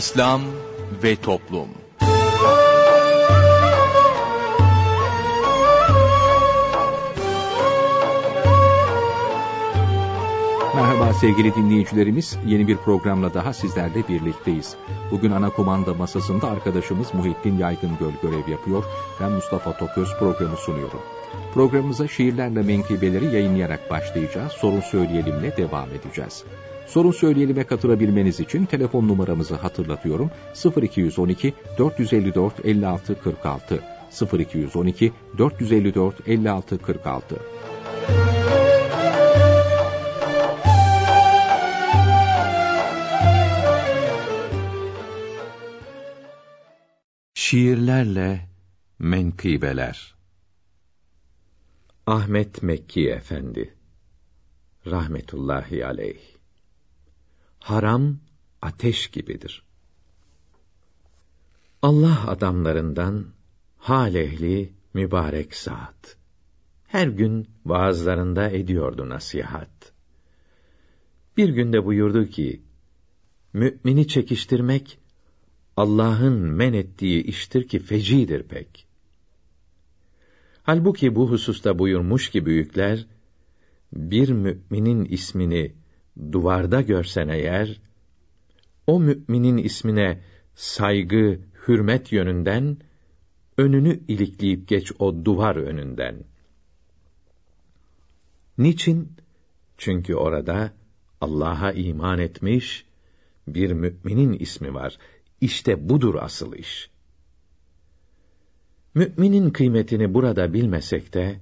İslam 0.00 0.40
ve 1.02 1.16
Toplum 1.16 1.68
Merhaba 10.74 11.12
sevgili 11.12 11.54
dinleyicilerimiz, 11.54 12.38
yeni 12.46 12.68
bir 12.68 12.76
programla 12.76 13.34
daha 13.34 13.52
sizlerle 13.52 14.08
birlikteyiz. 14.08 14.76
Bugün 15.10 15.30
ana 15.30 15.50
kumanda 15.50 15.94
masasında 15.94 16.50
arkadaşımız 16.50 17.14
Muhittin 17.14 17.58
Yaygıngöl 17.58 18.12
görev 18.22 18.48
yapıyor. 18.48 18.84
Ben 19.20 19.32
Mustafa 19.32 19.76
Toköz 19.76 20.08
programı 20.18 20.56
sunuyorum. 20.56 21.00
Programımıza 21.54 22.08
şiirlerle 22.08 22.62
menkıbeleri 22.62 23.24
yayınlayarak 23.24 23.90
başlayacağız. 23.90 24.52
Sorun 24.52 24.80
söyleyelimle 24.80 25.56
devam 25.56 25.88
edeceğiz. 25.88 26.44
Sorun 26.86 27.12
söyleyelim'e 27.12 27.64
katılabilmeniz 27.64 28.40
için 28.40 28.66
telefon 28.66 29.08
numaramızı 29.08 29.54
hatırlatıyorum. 29.54 30.30
0212 30.82 31.54
454 31.78 32.64
56 32.64 33.20
46 33.20 33.82
0212 34.38 35.12
454 35.38 36.28
56 36.28 36.78
46 36.78 37.36
Şiirlerle 47.34 48.48
menkıbeler. 48.98 50.14
Ahmet 52.06 52.62
Mekki 52.62 53.10
Efendi 53.10 53.74
rahmetullahi 54.86 55.86
aleyh 55.86 56.29
Haram 57.60 58.18
ateş 58.62 59.06
gibidir. 59.06 59.62
Allah 61.82 62.28
adamlarından 62.28 63.26
hal 63.78 64.14
ehli 64.14 64.72
mübarek 64.94 65.56
zat. 65.56 66.16
Her 66.86 67.06
gün 67.06 67.48
vaazlarında 67.66 68.50
ediyordu 68.50 69.08
nasihat. 69.08 69.92
Bir 71.36 71.48
günde 71.48 71.84
buyurdu 71.84 72.26
ki, 72.26 72.62
Mümini 73.52 74.08
çekiştirmek, 74.08 74.98
Allah'ın 75.76 76.40
men 76.40 76.72
ettiği 76.72 77.22
iştir 77.22 77.68
ki 77.68 77.78
fecidir 77.78 78.42
pek. 78.42 78.86
Halbuki 80.62 81.14
bu 81.14 81.30
hususta 81.30 81.78
buyurmuş 81.78 82.30
ki 82.30 82.46
büyükler, 82.46 83.06
bir 83.92 84.28
müminin 84.28 85.04
ismini 85.04 85.74
duvarda 86.32 86.80
görsen 86.80 87.28
eğer, 87.28 87.80
o 88.86 89.00
müminin 89.00 89.56
ismine 89.56 90.20
saygı, 90.54 91.40
hürmet 91.68 92.12
yönünden, 92.12 92.76
önünü 93.58 94.00
ilikleyip 94.08 94.68
geç 94.68 94.92
o 94.98 95.24
duvar 95.24 95.56
önünden. 95.56 96.24
Niçin? 98.58 99.12
Çünkü 99.78 100.14
orada 100.14 100.72
Allah'a 101.20 101.72
iman 101.72 102.18
etmiş 102.18 102.84
bir 103.48 103.72
müminin 103.72 104.32
ismi 104.32 104.74
var. 104.74 104.98
İşte 105.40 105.88
budur 105.88 106.14
asıl 106.14 106.54
iş. 106.54 106.90
Müminin 108.94 109.50
kıymetini 109.50 110.14
burada 110.14 110.52
bilmesek 110.52 111.14
de 111.14 111.40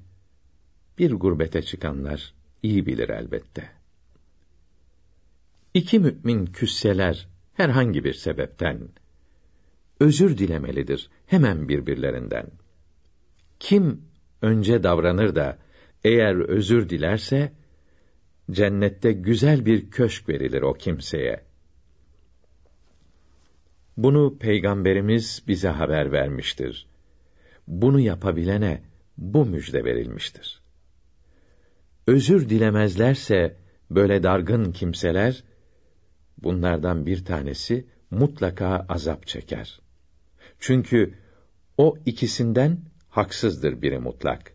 bir 0.99 1.13
gurbete 1.13 1.63
çıkanlar 1.63 2.35
iyi 2.63 2.87
bilir 2.87 3.09
elbette. 3.09 3.78
İki 5.75 5.99
mümin 5.99 6.47
küsseler 6.47 7.29
herhangi 7.55 8.05
bir 8.05 8.13
sebepten 8.13 8.89
özür 10.01 10.39
dilemelidir 10.39 11.11
hemen 11.27 11.69
birbirlerinden. 11.69 12.51
Kim 13.61 14.03
önce 14.43 14.83
davranır 14.83 15.35
da 15.35 15.59
eğer 16.05 16.35
özür 16.49 16.89
dilerse 16.89 17.53
cennette 18.51 19.13
güzel 19.13 19.67
bir 19.67 19.91
köşk 19.91 20.29
verilir 20.29 20.63
o 20.63 20.75
kimseye. 20.75 21.45
Bunu 23.97 24.39
peygamberimiz 24.39 25.43
bize 25.49 25.69
haber 25.69 26.13
vermiştir. 26.13 26.87
Bunu 27.67 28.01
yapabilene 28.01 28.83
bu 29.19 29.47
müjde 29.47 29.85
verilmiştir. 29.85 30.61
Özür 32.07 32.49
dilemezlerse 32.49 33.57
böyle 33.91 34.23
dargın 34.23 34.73
kimseler 34.73 35.45
bunlardan 36.43 37.07
bir 37.07 37.25
tanesi 37.25 37.87
mutlaka 38.11 38.87
azap 38.89 39.27
çeker. 39.27 39.81
Çünkü 40.59 41.15
o 41.79 41.97
ikisinden 42.07 42.81
haksızdır 43.09 43.83
biri 43.83 43.99
mutlak. 43.99 44.53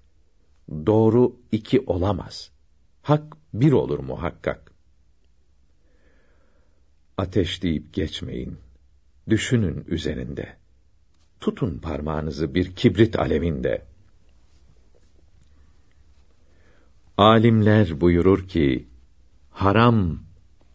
Doğru 0.69 1.35
iki 1.51 1.79
olamaz. 1.79 2.51
Hak 3.01 3.37
bir 3.53 3.71
olur 3.71 3.99
muhakkak. 3.99 4.71
Ateş 7.17 7.63
deyip 7.63 7.93
geçmeyin. 7.93 8.57
Düşünün 9.29 9.83
üzerinde. 9.87 10.55
Tutun 11.39 11.77
parmağınızı 11.77 12.55
bir 12.55 12.75
kibrit 12.75 13.19
alevinde. 13.19 13.85
Alimler 17.17 18.01
buyurur 18.01 18.47
ki, 18.47 18.87
haram 19.49 20.22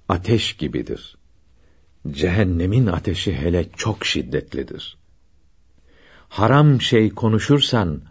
ateş 0.08 0.56
gibidir. 0.56 1.16
Cehennemin 2.10 2.86
ateşi 2.86 3.36
hele 3.36 3.68
çok 3.76 4.06
şiddetlidir. 4.06 4.96
Haram 6.28 6.80
şey 6.80 7.10
konuşursan, 7.10 8.02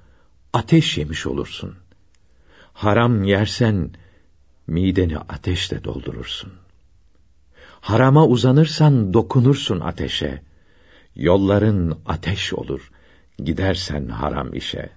ateş 0.54 0.98
yemiş 0.98 1.28
olursun. 1.28 1.76
Haram 2.74 3.24
yersen, 3.24 3.92
mideni 4.68 5.18
ateşle 5.18 5.84
doldurursun. 5.84 6.54
Harama 7.82 8.26
uzanırsan 8.28 9.14
dokunursun 9.14 9.80
ateşe. 9.80 10.42
Yolların 11.16 12.00
ateş 12.06 12.54
olur, 12.54 12.92
gidersen 13.40 14.08
haram 14.08 14.54
işe. 14.54 14.90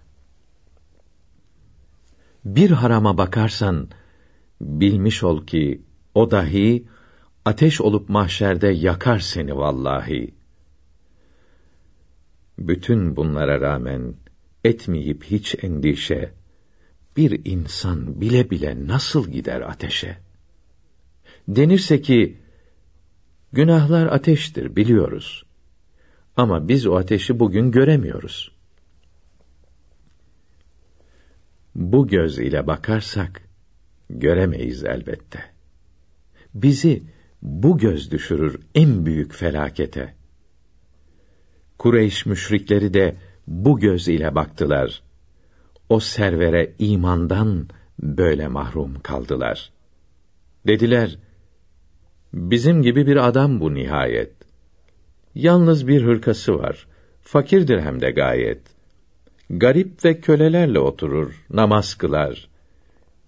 Bir 2.44 2.70
harama 2.70 3.18
bakarsan, 3.18 3.88
bilmiş 4.60 5.22
ol 5.24 5.46
ki, 5.46 5.82
o 6.14 6.30
dahi, 6.30 6.84
ateş 7.44 7.80
olup 7.80 8.08
mahşerde 8.08 8.68
yakar 8.68 9.18
seni 9.18 9.56
vallahi. 9.56 10.34
Bütün 12.58 13.16
bunlara 13.16 13.60
rağmen, 13.60 14.14
etmeyip 14.64 15.24
hiç 15.24 15.64
endişe, 15.64 16.32
bir 17.16 17.40
insan 17.44 18.20
bile 18.20 18.50
bile 18.50 18.86
nasıl 18.86 19.28
gider 19.28 19.60
ateşe? 19.60 20.18
Denirse 21.48 22.00
ki, 22.00 22.38
günahlar 23.52 24.06
ateştir 24.06 24.76
biliyoruz. 24.76 25.44
Ama 26.36 26.68
biz 26.68 26.86
o 26.86 26.96
ateşi 26.96 27.38
bugün 27.38 27.70
göremiyoruz. 27.70 28.52
Bu 31.74 32.08
göz 32.08 32.38
ile 32.38 32.66
bakarsak, 32.66 33.42
göremeyiz 34.10 34.84
elbette. 34.84 35.59
Bizi 36.54 37.02
bu 37.42 37.78
göz 37.78 38.10
düşürür 38.10 38.60
en 38.74 39.06
büyük 39.06 39.34
felakete. 39.34 40.14
Kureyş 41.78 42.26
müşrikleri 42.26 42.94
de 42.94 43.16
bu 43.46 43.78
göz 43.78 44.08
ile 44.08 44.34
baktılar. 44.34 45.02
O 45.88 46.00
servere 46.00 46.72
imandan 46.78 47.68
böyle 48.02 48.48
mahrum 48.48 49.00
kaldılar. 49.00 49.70
Dediler, 50.66 51.18
bizim 52.32 52.82
gibi 52.82 53.06
bir 53.06 53.28
adam 53.28 53.60
bu 53.60 53.74
nihayet. 53.74 54.32
Yalnız 55.34 55.88
bir 55.88 56.02
hırkası 56.02 56.58
var, 56.58 56.86
fakirdir 57.22 57.80
hem 57.80 58.00
de 58.00 58.10
gayet. 58.10 58.60
Garip 59.50 60.04
ve 60.04 60.20
kölelerle 60.20 60.78
oturur, 60.78 61.44
namaz 61.50 61.94
kılar. 61.94 62.48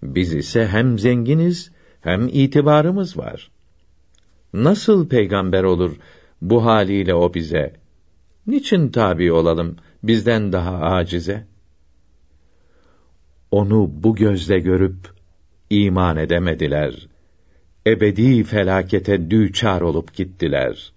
Biz 0.03 0.35
ise 0.35 0.67
hem 0.67 0.99
zenginiz, 0.99 1.71
hem 2.03 2.27
itibarımız 2.27 3.17
var. 3.17 3.51
Nasıl 4.53 5.09
peygamber 5.09 5.63
olur 5.63 5.95
bu 6.41 6.65
haliyle 6.65 7.13
o 7.13 7.33
bize? 7.33 7.73
Niçin 8.47 8.89
tabi 8.89 9.31
olalım 9.31 9.75
bizden 10.03 10.51
daha 10.51 10.79
acize? 10.79 11.47
Onu 13.51 13.91
bu 13.93 14.15
gözle 14.15 14.59
görüp 14.59 15.13
iman 15.69 16.17
edemediler. 16.17 17.07
Ebedi 17.87 18.43
felakete 18.43 19.31
düçar 19.31 19.81
olup 19.81 20.13
gittiler. 20.13 20.93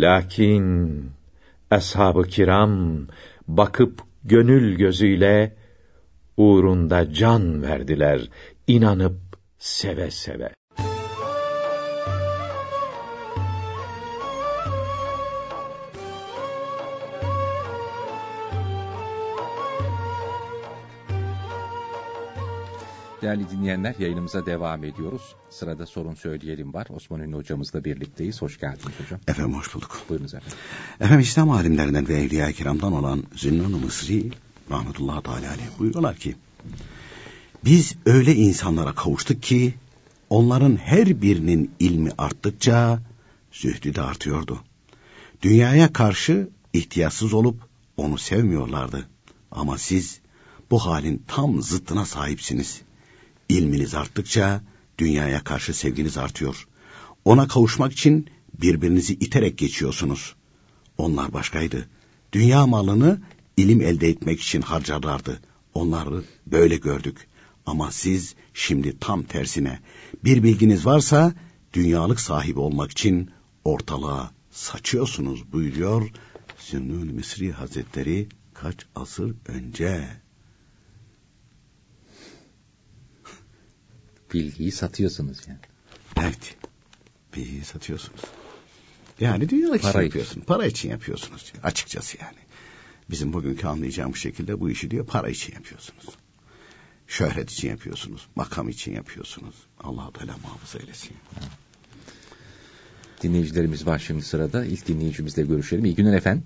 Lakin 0.00 1.04
ashab-ı 1.70 2.22
kiram 2.22 3.06
bakıp 3.48 4.02
gönül 4.24 4.76
gözüyle 4.76 5.56
uğrunda 6.36 7.12
can 7.12 7.62
verdiler, 7.62 8.28
inanıp 8.66 9.31
seve 9.62 10.10
seve. 10.10 10.54
Değerli 23.22 23.50
dinleyenler 23.50 23.94
yayınımıza 23.98 24.46
devam 24.46 24.84
ediyoruz. 24.84 25.34
Sırada 25.50 25.86
sorun 25.86 26.14
söyleyelim 26.14 26.74
var. 26.74 26.86
Osman 26.90 27.20
Ünlü 27.20 27.36
hocamızla 27.36 27.84
birlikteyiz. 27.84 28.42
Hoş 28.42 28.60
geldiniz 28.60 29.00
hocam. 29.04 29.20
Efendim 29.28 29.54
hoş 29.54 29.74
bulduk. 29.74 30.00
Buyurunuz 30.08 30.34
efendim. 30.34 30.58
Efendim 31.00 31.20
İslam 31.20 31.50
alimlerinden 31.50 32.08
ve 32.08 32.14
Evliya 32.14 32.52
Kiram'dan 32.52 32.92
olan 32.92 33.24
Zinnan-ı 33.36 33.78
Mısri 33.78 34.30
Rahmetullah 34.70 35.22
Teala 35.22 35.50
aleyh 35.50 35.78
buyuruyorlar 35.78 36.16
ki 36.16 36.36
biz 37.64 37.94
öyle 38.06 38.34
insanlara 38.34 38.94
kavuştuk 38.94 39.42
ki 39.42 39.74
onların 40.30 40.76
her 40.76 41.22
birinin 41.22 41.70
ilmi 41.78 42.10
arttıkça 42.18 43.02
zühdü 43.52 43.94
de 43.94 44.02
artıyordu. 44.02 44.60
Dünyaya 45.42 45.92
karşı 45.92 46.48
ihtiyatsız 46.72 47.32
olup 47.32 47.56
onu 47.96 48.18
sevmiyorlardı. 48.18 49.08
Ama 49.50 49.78
siz 49.78 50.20
bu 50.70 50.86
halin 50.86 51.22
tam 51.26 51.62
zıttına 51.62 52.06
sahipsiniz. 52.06 52.80
İlminiz 53.48 53.94
arttıkça 53.94 54.62
dünyaya 54.98 55.44
karşı 55.44 55.74
sevginiz 55.74 56.18
artıyor. 56.18 56.66
Ona 57.24 57.48
kavuşmak 57.48 57.92
için 57.92 58.26
birbirinizi 58.62 59.14
iterek 59.14 59.58
geçiyorsunuz. 59.58 60.34
Onlar 60.98 61.32
başkaydı. 61.32 61.88
Dünya 62.32 62.66
malını 62.66 63.20
ilim 63.56 63.80
elde 63.80 64.08
etmek 64.08 64.40
için 64.40 64.62
harcarlardı. 64.62 65.40
Onları 65.74 66.24
böyle 66.46 66.76
gördük. 66.76 67.28
Ama 67.66 67.90
siz 67.92 68.34
şimdi 68.54 68.98
tam 68.98 69.22
tersine 69.22 69.80
bir 70.24 70.42
bilginiz 70.42 70.86
varsa 70.86 71.34
dünyalık 71.72 72.20
sahibi 72.20 72.58
olmak 72.60 72.90
için 72.90 73.30
ortalığa 73.64 74.30
saçıyorsunuz 74.50 75.52
buyuruyor 75.52 76.10
Sünnül 76.58 77.12
Misri 77.12 77.52
Hazretleri 77.52 78.28
kaç 78.54 78.76
asır 78.94 79.34
önce. 79.46 80.08
Bilgiyi 84.34 84.72
satıyorsunuz 84.72 85.38
yani. 85.48 85.58
Evet. 86.16 86.56
Bilgiyi 87.36 87.64
satıyorsunuz. 87.64 88.20
Yani 89.20 89.48
dünyalık 89.48 89.82
Para 89.82 89.90
için 89.90 89.98
için. 89.98 90.04
yapıyorsunuz. 90.04 90.46
Para 90.46 90.66
için 90.66 90.90
yapıyorsunuz. 90.90 91.52
Açıkçası 91.62 92.16
yani. 92.20 92.38
Bizim 93.10 93.32
bugünkü 93.32 93.66
anlayacağımız 93.66 94.18
şekilde 94.18 94.60
bu 94.60 94.70
işi 94.70 94.90
diyor 94.90 95.06
para 95.06 95.28
için 95.28 95.54
yapıyorsunuz. 95.54 96.04
Şöhret 97.12 97.50
için 97.50 97.68
yapıyorsunuz. 97.68 98.28
Makam 98.36 98.68
için 98.68 98.94
yapıyorsunuz. 98.94 99.54
allah 99.84 100.10
Teala 100.12 100.32
muhafaza 100.42 100.78
eylesin. 100.78 101.16
Dinleyicilerimiz 103.22 103.86
var 103.86 103.98
şimdi 103.98 104.22
sırada. 104.22 104.64
İlk 104.64 104.88
dinleyicimizle 104.88 105.42
görüşelim. 105.42 105.84
İyi 105.84 105.94
günler 105.94 106.16
efendim. 106.16 106.44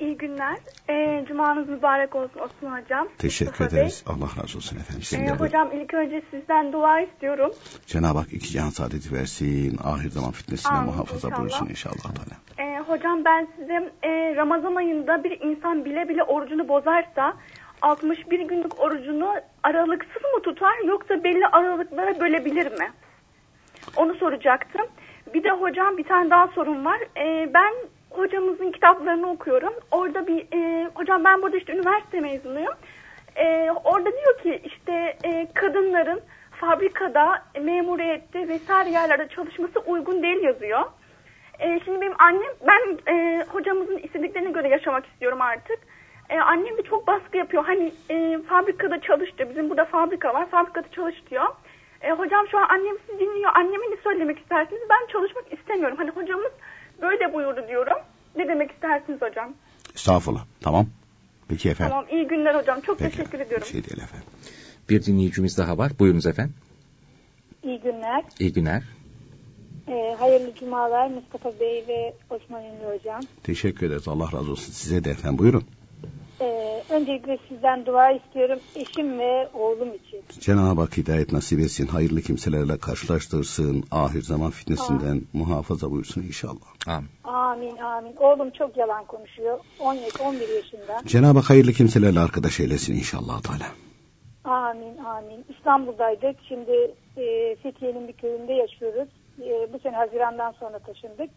İyi 0.00 0.16
günler. 0.16 0.56
Ee, 0.90 1.24
cumanız 1.28 1.68
mübarek 1.68 2.16
olsun 2.16 2.40
Osman 2.40 2.82
Hocam. 2.82 3.08
Teşekkür 3.18 3.50
Mustafa 3.52 3.70
Bey. 3.72 3.80
ederiz. 3.80 4.02
Allah 4.06 4.28
razı 4.42 4.58
olsun 4.58 4.76
efendim. 4.76 5.00
Ee, 5.02 5.04
Sizin 5.04 5.26
de 5.26 5.30
hocam 5.30 5.70
ilk 5.82 5.94
önce 5.94 6.22
sizden 6.30 6.72
dua 6.72 7.00
istiyorum. 7.00 7.52
Cenab-ı 7.86 8.18
Hak 8.18 8.32
iki 8.32 8.50
can 8.52 8.70
saadeti 8.70 9.12
versin. 9.12 9.78
Ahir 9.84 10.10
zaman 10.10 10.30
fitnesinden 10.30 10.74
Amin, 10.74 10.90
muhafaza 10.92 11.28
inşallah. 11.28 11.40
buyursun 11.40 11.66
inşallah. 11.66 12.14
Ee, 12.58 12.78
hocam 12.86 13.24
ben 13.24 13.48
size 13.56 13.92
e, 14.02 14.36
Ramazan 14.36 14.74
ayında 14.74 15.24
bir 15.24 15.40
insan 15.40 15.84
bile 15.84 16.08
bile 16.08 16.22
orucunu 16.22 16.68
bozarsa 16.68 17.36
61 17.82 18.40
günlük 18.40 18.80
orucunu 18.80 19.34
aralıksız 19.62 20.22
mı 20.22 20.42
tutar 20.42 20.78
yoksa 20.86 21.24
belli 21.24 21.46
aralıklara 21.46 22.20
bölebilir 22.20 22.78
mi? 22.78 22.90
Onu 23.96 24.14
soracaktım. 24.14 24.86
Bir 25.34 25.44
de 25.44 25.50
hocam 25.50 25.96
bir 25.96 26.04
tane 26.04 26.30
daha 26.30 26.48
sorun 26.48 26.84
var. 26.84 27.00
Ee, 27.16 27.50
ben 27.54 27.74
hocamızın 28.10 28.72
kitaplarını 28.72 29.30
okuyorum. 29.30 29.72
Orada 29.90 30.26
bir 30.26 30.46
e, 30.52 30.90
hocam 30.94 31.24
ben 31.24 31.42
burada 31.42 31.56
işte 31.56 31.72
üniversite 31.72 32.20
mezunuyum. 32.20 32.74
Ee, 33.36 33.70
orada 33.84 34.10
diyor 34.12 34.38
ki 34.42 34.62
işte 34.64 35.16
e, 35.24 35.48
kadınların 35.54 36.20
fabrikada, 36.50 37.42
memuriyette 37.60 38.48
vesaire 38.48 38.90
yerlerde 38.90 39.28
çalışması 39.28 39.80
uygun 39.80 40.22
değil 40.22 40.42
yazıyor. 40.42 40.80
Ee, 41.60 41.80
şimdi 41.84 42.00
benim 42.00 42.14
annem, 42.18 42.52
ben 42.66 43.12
e, 43.14 43.44
hocamızın 43.48 43.98
istediklerine 43.98 44.50
göre 44.50 44.68
yaşamak 44.68 45.06
istiyorum 45.06 45.40
artık. 45.40 45.78
Ee, 46.30 46.40
annem 46.40 46.78
de 46.78 46.82
çok 46.82 47.06
baskı 47.06 47.36
yapıyor. 47.36 47.64
Hani 47.64 47.92
e, 48.10 48.38
fabrikada 48.48 49.00
çalış 49.00 49.38
diyor. 49.38 49.50
Bizim 49.50 49.70
burada 49.70 49.84
fabrika 49.84 50.34
var. 50.34 50.50
Fabrikada 50.50 50.88
çalış 50.92 51.14
diyor. 51.30 51.48
E, 52.00 52.10
hocam 52.10 52.46
şu 52.50 52.58
an 52.58 52.66
annem 52.70 52.96
sizi 53.06 53.20
dinliyor. 53.20 53.50
Anneme 53.54 53.90
ne 53.90 53.96
söylemek 54.02 54.38
istersiniz? 54.38 54.82
Ben 54.90 55.12
çalışmak 55.12 55.52
istemiyorum. 55.52 55.96
Hani 55.96 56.10
hocamız 56.10 56.52
böyle 57.02 57.34
buyurdu 57.34 57.68
diyorum. 57.68 57.96
Ne 58.36 58.48
demek 58.48 58.70
istersiniz 58.70 59.22
hocam? 59.22 59.54
Estağfurullah. 59.94 60.44
Tamam. 60.60 60.86
Peki 61.48 61.70
efendim. 61.70 61.90
Tamam 61.90 62.06
iyi 62.10 62.26
günler 62.26 62.54
hocam. 62.54 62.80
Çok 62.80 62.98
Peki. 62.98 63.16
teşekkür 63.16 63.40
ediyorum. 63.40 63.66
Bir 63.66 63.72
şey 63.72 63.84
değil 63.84 64.02
efendim. 64.02 64.28
Bir 64.88 65.04
dinleyicimiz 65.04 65.58
daha 65.58 65.78
var. 65.78 65.92
Buyurunuz 65.98 66.26
efendim. 66.26 66.54
İyi 67.62 67.80
günler. 67.80 68.24
İyi 68.40 68.52
günler. 68.52 68.82
Ee, 69.88 70.16
hayırlı 70.18 70.54
cumalar 70.54 71.06
Mustafa 71.06 71.60
Bey 71.60 71.84
ve 71.88 72.14
Osman 72.30 72.64
Ünlü 72.64 72.98
Hocam. 72.98 73.20
Teşekkür 73.42 73.86
ederiz. 73.86 74.08
Allah 74.08 74.26
razı 74.26 74.50
olsun. 74.50 74.72
Size 74.72 75.04
de 75.04 75.10
efendim. 75.10 75.38
Buyurun. 75.38 75.64
Ee, 76.40 76.84
öncelikle 76.88 77.38
sizden 77.48 77.86
dua 77.86 78.10
istiyorum 78.10 78.60
eşim 78.76 79.18
ve 79.18 79.48
oğlum 79.54 79.94
için. 79.94 80.22
Cenab-ı 80.40 80.80
Hak 80.80 80.96
hidayet 80.96 81.32
nasip 81.32 81.60
etsin. 81.60 81.86
Hayırlı 81.86 82.20
kimselerle 82.22 82.78
karşılaştırsın. 82.78 83.84
Ahir 83.90 84.22
zaman 84.22 84.50
fitnesinden 84.50 85.22
muhafaza 85.32 85.90
buyursun 85.90 86.22
inşallah. 86.22 86.68
Amin. 86.86 87.08
Amin 87.24 87.76
amin. 87.76 88.16
Oğlum 88.16 88.50
çok 88.50 88.76
yalan 88.76 89.04
konuşuyor. 89.04 89.58
10 89.78 89.94
yaş- 89.94 90.20
11 90.20 90.48
yaşında. 90.48 91.00
Cenab-ı 91.06 91.38
Hak 91.38 91.50
hayırlı 91.50 91.72
kimselerle 91.72 92.20
arkadaş 92.20 92.60
eylesin 92.60 92.94
inşallah 92.94 93.42
Teala. 93.42 93.66
Amin 94.44 94.96
amin. 94.98 95.44
İstanbul'daydık. 95.56 96.36
Şimdi 96.48 96.94
e, 97.16 97.56
Fethiye'nin 97.62 98.08
bir 98.08 98.12
köyünde 98.12 98.52
yaşıyoruz. 98.52 99.08
E, 99.42 99.72
bu 99.72 99.78
sene 99.78 99.96
Haziran'dan 99.96 100.52
sonra 100.52 100.78
taşındık. 100.78 101.30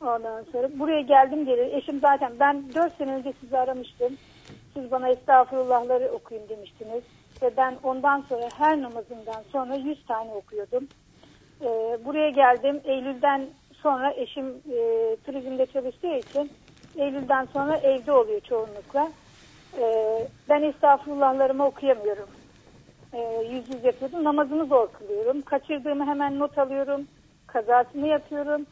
Ondan 0.00 0.44
sonra 0.52 0.78
buraya 0.78 1.00
geldim 1.00 1.44
geri. 1.44 1.76
Eşim 1.76 2.00
zaten 2.00 2.32
ben 2.40 2.74
4 2.74 2.96
sene 2.98 3.14
önce 3.14 3.32
sizi 3.40 3.58
aramıştım. 3.58 4.16
Siz 4.74 4.90
bana 4.90 5.08
estağfurullahları 5.08 6.08
okuyun 6.12 6.48
demiştiniz. 6.48 7.02
Ve 7.42 7.56
ben 7.56 7.74
ondan 7.82 8.24
sonra 8.28 8.50
her 8.58 8.82
namazından 8.82 9.42
sonra 9.52 9.74
100 9.74 10.06
tane 10.06 10.30
okuyordum. 10.32 10.88
E, 11.60 11.66
buraya 12.04 12.30
geldim. 12.30 12.80
Eylül'den 12.84 13.46
sonra 13.82 14.12
eşim 14.12 14.46
e, 14.48 15.16
turizmde 15.26 15.66
çalıştığı 15.66 16.16
için 16.16 16.50
Eylül'den 16.98 17.44
sonra 17.44 17.76
evde 17.76 18.12
oluyor 18.12 18.40
çoğunlukla. 18.40 19.12
Ee, 19.78 20.28
ben 20.48 20.62
estağfurullahlarımı 20.62 21.66
okuyamıyorum. 21.66 22.28
Ee, 23.12 23.42
yüz 23.50 23.70
yüz 23.70 23.84
yapıyordum. 23.84 24.24
Namazımı 24.24 24.66
zor 24.66 24.92
kılıyorum. 24.92 25.42
Kaçırdığımı 25.42 26.06
hemen 26.06 26.38
not 26.38 26.58
alıyorum. 26.58 27.06
Kazasını 27.46 28.06
yapıyorum. 28.06 28.66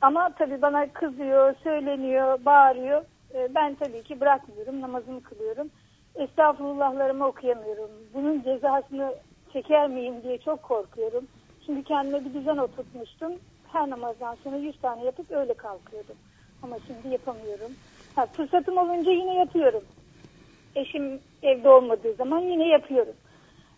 Ama 0.00 0.34
tabii 0.38 0.62
bana 0.62 0.92
kızıyor, 0.92 1.54
söyleniyor, 1.62 2.44
bağırıyor. 2.44 3.04
Ee, 3.34 3.54
ben 3.54 3.74
tabii 3.74 4.02
ki 4.02 4.20
bırakmıyorum. 4.20 4.80
Namazımı 4.80 5.22
kılıyorum. 5.22 5.70
Estağfurullahlarımı 6.14 7.26
okuyamıyorum. 7.26 7.90
Bunun 8.14 8.42
cezasını 8.42 9.14
çeker 9.52 9.88
miyim 9.88 10.22
diye 10.22 10.38
çok 10.38 10.62
korkuyorum. 10.62 11.24
Şimdi 11.66 11.82
kendime 11.84 12.24
bir 12.24 12.34
düzen 12.34 12.56
oturtmuştum. 12.56 13.32
Her 13.72 13.90
namazdan 13.90 14.34
sonra 14.44 14.56
100 14.56 14.80
tane 14.80 15.04
yapıp 15.04 15.30
öyle 15.30 15.54
kalkıyordum. 15.54 16.16
Ama 16.62 16.76
şimdi 16.86 17.08
yapamıyorum. 17.08 17.72
Ha, 18.16 18.26
fırsatım 18.26 18.78
olunca 18.78 19.10
yine 19.10 19.34
yapıyorum 19.34 19.82
eşim 20.76 21.20
evde 21.42 21.68
olmadığı 21.68 22.14
zaman 22.14 22.40
yine 22.40 22.68
yapıyorum. 22.68 23.14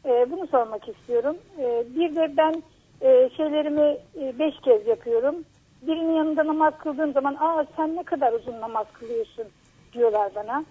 Ee, 0.04 0.26
bunu 0.30 0.46
sormak 0.46 0.88
istiyorum. 0.88 1.36
Ee, 1.58 1.84
bir 1.96 2.16
de 2.16 2.36
ben 2.36 2.62
e, 3.00 3.30
şeylerimi 3.36 3.98
e, 4.20 4.38
beş 4.38 4.54
kez 4.64 4.86
yapıyorum. 4.86 5.44
Birinin 5.82 6.14
yanında 6.14 6.46
namaz 6.46 6.74
kıldığım 6.78 7.12
zaman 7.12 7.36
aa 7.40 7.64
sen 7.76 7.96
ne 7.96 8.02
kadar 8.02 8.32
uzun 8.32 8.60
namaz 8.60 8.86
kılıyorsun 8.92 9.46
diyorlar 9.92 10.34
bana. 10.34 10.64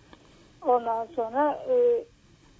Ondan 0.61 1.07
sonra 1.15 1.59
e, 1.69 2.05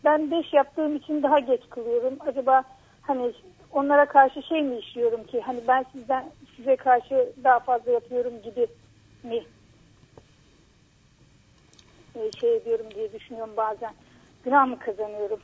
ben 0.04 0.32
beş 0.32 0.54
yaptığım 0.54 0.96
için 0.96 1.24
daha 1.24 1.40
geç 1.40 1.70
kılıyorum. 1.70 2.18
Acaba 2.20 2.64
hani 3.02 3.34
onlara 3.72 4.06
karşı 4.06 4.44
şey 4.44 4.64
mi 4.64 4.78
işliyorum 4.78 5.24
ki 5.24 5.42
hani 5.42 5.68
ben 5.68 5.86
sizden 5.92 6.32
size 6.56 6.76
karşı 6.76 7.34
daha 7.44 7.60
fazla 7.60 7.92
yapıyorum 7.92 8.42
gibi 8.42 8.68
mi 9.24 9.44
e, 12.16 12.32
şey 12.32 12.56
ediyorum 12.56 12.88
diye 12.96 13.14
düşünüyorum 13.14 13.54
bazen. 13.58 13.94
Günah 14.44 14.68
mı 14.68 14.80
kazanıyorum? 14.80 15.40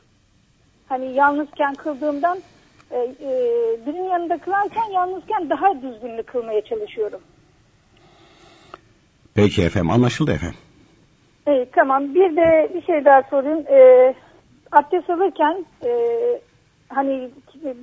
Hani 0.86 1.14
yalnızken 1.14 1.76
kıldığımdan 1.76 2.42
e, 2.94 2.98
e, 2.98 3.30
birinin 3.86 4.08
yanında 4.08 4.38
kılarken 4.38 4.90
yalnızken 4.92 5.50
daha 5.50 5.82
düzgünlü 5.82 6.22
kılmaya 6.22 6.64
çalışıyorum. 6.64 7.20
Peki 9.34 9.62
efendim 9.62 9.90
anlaşıldı 9.90 10.32
efendim. 10.32 10.58
Evet, 11.46 11.68
tamam 11.72 12.14
bir 12.14 12.36
de 12.36 12.70
bir 12.74 12.82
şey 12.82 13.04
daha 13.04 13.22
sorayım. 13.22 13.66
E, 13.68 14.14
abdest 14.72 15.10
alırken 15.10 15.66
e, 15.84 15.90
hani 16.88 17.30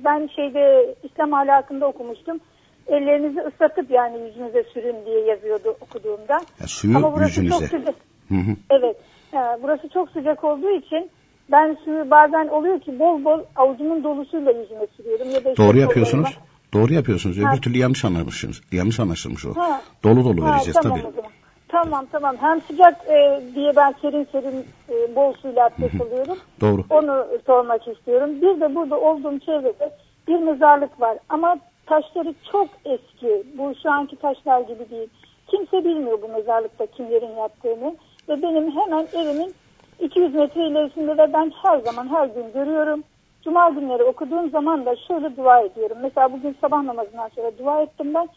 ben 0.04 0.28
şeyde 0.36 0.94
İslam 1.02 1.34
ahlakında 1.34 1.86
okumuştum. 1.86 2.40
Ellerinizi 2.86 3.40
ıslatıp 3.40 3.90
yani 3.90 4.26
yüzünüze 4.26 4.62
sürün 4.74 5.06
diye 5.06 5.20
yazıyordu 5.20 5.76
okuduğumda. 5.80 6.34
Ya, 6.60 6.66
suyu 6.66 6.96
Ama 6.96 7.12
burası 7.12 7.40
yüzünüze. 7.40 7.68
çok 7.68 7.78
sıcak. 7.80 7.94
Hı 8.28 8.34
hı. 8.34 8.56
Evet. 8.70 8.96
e, 9.34 9.38
burası 9.62 9.88
çok 9.88 10.10
sıcak 10.10 10.44
olduğu 10.44 10.70
için 10.70 11.10
ben 11.52 11.76
suyu 11.84 12.10
bazen 12.10 12.48
oluyor 12.48 12.80
ki 12.80 12.98
bol 12.98 13.24
bol 13.24 13.40
avucumun 13.56 14.04
dolusuyla 14.04 14.52
yüzüme 14.52 14.86
sürüyorum. 14.96 15.30
Ya 15.30 15.44
da 15.44 15.50
işte 15.50 15.62
Doğru 15.62 15.78
yapıyorsunuz. 15.78 16.24
kollarıma. 16.24 16.46
Doğru 16.74 16.92
yapıyorsunuz. 16.94 17.38
Öbür 17.38 17.46
Ha. 17.46 17.56
türlü 17.62 17.78
yanlış 17.78 18.04
anlamışsınız. 18.04 18.62
Yanlış 18.72 19.00
anlaşılmış 19.00 19.46
o. 19.46 19.54
Ha. 19.56 19.80
Dolu 20.04 20.24
dolu 20.24 20.44
Ha, 20.44 20.50
vereceğiz 20.52 20.78
tamam 20.82 21.00
tabii. 21.00 21.26
Tamam 21.68 22.06
tamam. 22.12 22.36
Hem 22.40 22.60
sıcak 22.60 22.94
e, 23.08 23.40
diye 23.54 23.76
ben 23.76 23.94
serin 24.02 24.26
serin 24.32 24.66
e, 24.90 25.16
bol 25.16 25.32
suyla 25.32 25.66
abdest 25.66 26.00
alıyorum. 26.00 26.38
Doğru. 26.60 26.84
Onu 26.90 27.26
sormak 27.46 27.88
istiyorum. 27.88 28.30
Bir 28.42 28.60
de 28.60 28.74
burada 28.74 29.00
olduğum 29.00 29.38
çevrede 29.38 29.90
bir 30.28 30.38
mezarlık 30.38 31.00
var. 31.00 31.18
Ama 31.28 31.56
taşları 31.86 32.34
çok 32.52 32.68
eski. 32.84 33.42
Bu 33.58 33.72
şu 33.82 33.90
anki 33.90 34.16
taşlar 34.16 34.60
gibi 34.60 34.90
değil. 34.90 35.08
Kimse 35.46 35.84
bilmiyor 35.84 36.22
bu 36.22 36.28
mezarlıkta 36.28 36.86
kimlerin 36.86 37.36
yattığını. 37.36 37.96
Ve 38.28 38.42
benim 38.42 38.70
hemen 38.76 39.06
evimin 39.12 39.54
200 40.00 40.34
metre 40.34 40.66
ilerisinde 40.66 41.18
de 41.18 41.32
ben 41.32 41.52
her 41.62 41.78
zaman 41.78 42.08
her 42.08 42.26
gün 42.26 42.52
görüyorum. 42.52 43.04
Cuma 43.44 43.68
günleri 43.68 44.02
okuduğum 44.02 44.50
zaman 44.50 44.86
da 44.86 44.96
şöyle 44.96 45.36
dua 45.36 45.60
ediyorum. 45.60 45.96
Mesela 46.02 46.32
bugün 46.32 46.56
sabah 46.60 46.82
namazından 46.82 47.28
sonra 47.28 47.58
dua 47.58 47.82
ettim 47.82 48.14
ben. 48.14 48.28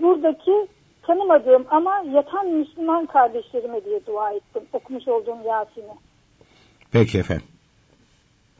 Buradaki 0.00 0.68
tanımadığım 1.02 1.66
ama 1.70 2.02
yatan 2.12 2.46
Müslüman 2.46 3.06
kardeşlerime 3.06 3.84
diye 3.84 4.06
dua 4.06 4.32
ettim. 4.32 4.62
Okumuş 4.72 5.08
olduğum 5.08 5.38
Yasin'i. 5.46 5.94
Peki 6.92 7.18
efendim. 7.18 7.46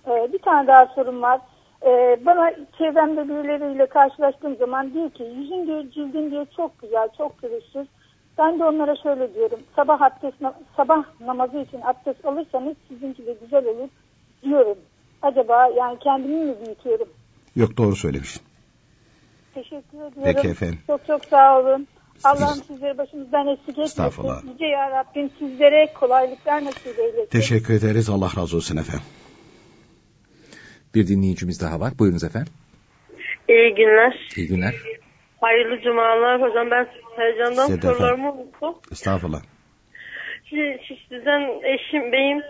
Ee, 0.06 0.32
bir 0.32 0.38
tane 0.38 0.66
daha 0.66 0.86
sorum 0.86 1.22
var. 1.22 1.40
Ee, 1.86 2.18
bana 2.26 2.52
çevremde 2.78 3.28
birileriyle 3.28 3.86
karşılaştığım 3.86 4.56
zaman 4.56 4.94
diyor 4.94 5.10
ki 5.10 5.22
yüzün 5.22 5.66
diyor 5.66 5.82
cildin 5.90 6.30
diyor 6.30 6.46
çok 6.56 6.78
güzel, 6.78 7.08
çok 7.18 7.38
pürüzsüz. 7.38 7.86
Ben 8.38 8.58
de 8.58 8.64
onlara 8.64 8.96
şöyle 9.02 9.34
diyorum. 9.34 9.60
Sabah 9.76 10.02
abdest 10.02 10.36
sabah 10.76 11.04
namazı 11.20 11.58
için 11.58 11.80
abdest 11.82 12.24
alırsanız 12.24 12.76
sizinki 12.88 13.26
de 13.26 13.36
güzel 13.42 13.66
olur 13.66 13.88
diyorum. 14.42 14.78
Acaba 15.22 15.68
yani 15.76 15.98
kendimi 15.98 16.44
mi 16.44 16.54
büyütüyorum? 16.66 17.08
Yok 17.56 17.76
doğru 17.76 17.96
söylemişsin. 17.96 18.42
Teşekkür 19.54 19.98
ediyorum. 19.98 20.22
Peki 20.24 20.48
efendim. 20.48 20.78
Çok 20.86 21.06
çok 21.06 21.24
sağ 21.24 21.60
olun. 21.60 21.86
Allah'ım 22.24 22.62
sizleri 22.66 22.98
başımızdan 22.98 23.46
eksik 23.46 23.68
etmesin. 23.68 23.82
Estağfurullah. 23.82 24.44
Yüce 24.44 24.66
ya 24.66 24.90
Rabbim 24.90 25.30
sizlere 25.38 25.92
kolaylıklar 26.00 26.64
nasip 26.64 26.98
eylesin. 26.98 27.26
Teşekkür 27.30 27.74
ederiz. 27.74 28.10
Allah 28.10 28.30
razı 28.36 28.56
olsun 28.56 28.76
efendim. 28.76 29.04
Bir 30.94 31.06
dinleyicimiz 31.06 31.60
daha 31.60 31.80
var. 31.80 31.92
Buyurunuz 31.98 32.24
efendim. 32.24 32.52
İyi 33.48 33.74
günler. 33.74 34.28
İyi 34.36 34.48
günler. 34.48 34.74
Hayırlı 35.42 35.80
cumalar. 35.82 36.42
Hocam 36.42 36.70
ben 36.70 36.86
heyecandan 37.16 37.66
Size 37.66 37.80
sorularımı 37.82 38.32
unuttum. 38.32 38.74
Estağfurullah. 38.92 39.42
Siz- 40.50 40.98
Sizden 41.08 41.40
eşim, 41.74 42.12
beyim, 42.12 42.42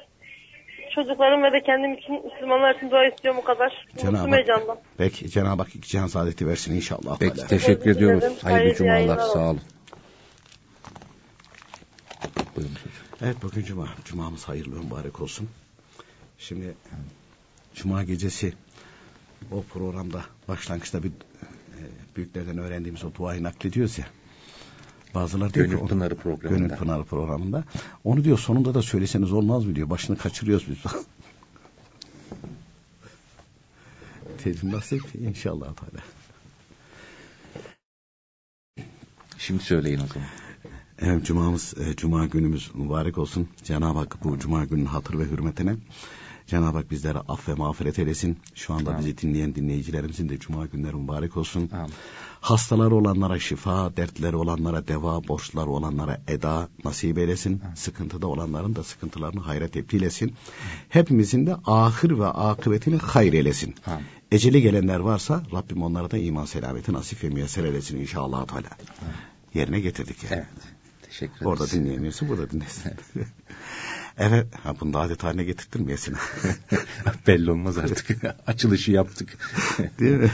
çocuklarım 0.94 1.42
ve 1.42 1.52
de 1.52 1.60
kendim 1.66 1.92
için 1.94 2.24
Müslümanlar 2.24 2.74
için 2.74 2.90
dua 2.90 3.06
istiyorum 3.06 3.40
o 3.42 3.44
kadar. 3.44 3.86
Cenab-ı 3.96 4.34
heyecandan. 4.36 4.66
Hak, 4.66 4.78
peki 4.98 5.30
Cenab-ı 5.30 5.62
Hak 5.62 5.68
iki 5.76 5.88
cihan 5.88 6.06
saadeti 6.06 6.46
versin 6.46 6.74
inşallah. 6.76 7.16
Peki 7.20 7.34
Teala. 7.34 7.48
teşekkür 7.48 7.90
ediyoruz. 7.90 8.24
ederim. 8.24 8.36
Hayırlı 8.42 8.60
Hayırlı 8.60 8.76
cumalar. 9.06 9.18
Sağ 9.18 9.38
olun. 9.50 9.60
Buyurun 12.56 12.74
hocam. 12.74 12.92
Evet 13.24 13.36
bugün 13.42 13.62
cuma. 13.64 13.88
Cumamız 14.04 14.48
hayırlı 14.48 14.82
mübarek 14.84 15.20
olsun. 15.20 15.48
Şimdi 16.38 16.74
cuma 17.74 18.02
gecesi 18.02 18.52
o 19.52 19.62
programda 19.62 20.20
başlangıçta 20.48 21.02
bir 21.02 21.12
büyüklerden 22.16 22.58
öğrendiğimiz 22.58 23.04
o 23.04 23.14
duayı 23.14 23.42
naklediyoruz 23.42 23.98
ya. 23.98 24.06
Bazıları 25.14 25.54
diyor 25.54 25.66
ki 25.66 25.70
Gönül 25.72 25.84
o- 25.84 25.86
Pınarı 25.86 26.14
programında. 26.14 26.58
Gönül 26.58 26.76
Pınarı 26.76 27.04
programında. 27.04 27.64
Onu 28.04 28.24
diyor 28.24 28.38
sonunda 28.38 28.74
da 28.74 28.82
söyleseniz 28.82 29.32
olmaz 29.32 29.64
mı 29.64 29.76
diyor. 29.76 29.90
Başını 29.90 30.16
kaçırıyoruz 30.16 30.66
biz. 30.68 30.78
Dedim 34.44 34.72
nasip 34.72 35.02
inşallah 35.14 35.74
Teala. 35.74 36.04
Şimdi 39.38 39.62
söyleyin 39.62 40.00
o 40.00 40.06
zaman. 40.06 40.28
Evet 40.98 41.26
cumamız, 41.26 41.74
e, 41.78 41.96
cuma 41.96 42.26
günümüz 42.26 42.70
mübarek 42.74 43.18
olsun. 43.18 43.48
Cenab-ı 43.64 43.98
Hak 43.98 44.24
bu 44.24 44.38
cuma 44.38 44.64
günün 44.64 44.84
hatır 44.84 45.18
ve 45.18 45.24
hürmetine 45.24 45.76
Cenab-ı 46.46 46.76
Hak 46.78 46.90
bizlere 46.90 47.18
af 47.18 47.48
ve 47.48 47.54
mağfiret 47.54 47.98
eylesin. 47.98 48.38
Şu 48.54 48.74
anda 48.74 48.98
bizi 48.98 49.18
dinleyen 49.18 49.54
dinleyicilerimizin 49.54 50.28
de 50.28 50.38
cuma 50.38 50.66
günleri 50.66 50.96
mübarek 50.96 51.36
olsun. 51.36 51.70
Amin. 51.72 51.92
Hastaları 52.40 52.94
olanlara 52.94 53.38
şifa, 53.38 53.96
dertleri 53.96 54.36
olanlara 54.36 54.88
deva, 54.88 55.28
borçları 55.28 55.70
olanlara 55.70 56.20
eda 56.28 56.68
nasip 56.84 57.18
eylesin. 57.18 57.62
Sıkıntıda 57.74 58.26
olanların 58.26 58.76
da 58.76 58.84
sıkıntılarını 58.84 59.40
hayra 59.40 59.68
tebdil 59.68 60.02
etsin. 60.02 60.34
Hepimizin 60.88 61.46
de 61.46 61.56
ahir 61.66 62.18
ve 62.18 62.26
akıbetini 62.26 62.96
hayır 62.96 63.32
eylesin. 63.32 63.74
Amin. 63.86 64.06
Eceli 64.32 64.62
gelenler 64.62 65.00
varsa 65.00 65.42
Rabbim 65.52 65.82
onlara 65.82 66.10
da 66.10 66.18
iman 66.18 66.44
selameti 66.44 66.92
nasip 66.92 67.24
ve 67.24 67.28
müyesser 67.28 67.64
eylesin 67.64 68.00
inşallah 68.00 68.46
Teala. 68.46 68.68
Yerine 69.54 69.80
getirdik 69.80 70.24
yani. 70.24 70.34
Evet. 70.34 70.46
Teşekkür 71.02 71.36
ederiz. 71.36 71.46
Orada 71.46 71.70
dinleyemiyorsun, 71.70 72.28
burada 72.28 72.50
dinlesin. 72.50 72.90
evet, 73.16 73.28
ha, 74.62 74.74
bunu 74.80 74.92
da 74.92 75.00
adet 75.00 75.24
haline 75.24 75.44
getirtmeyesin. 75.44 76.16
Belli 77.26 77.50
olmaz 77.50 77.78
artık. 77.78 78.24
Açılışı 78.46 78.92
yaptık. 78.92 79.38
Değil 79.98 80.16
mi? 80.16 80.30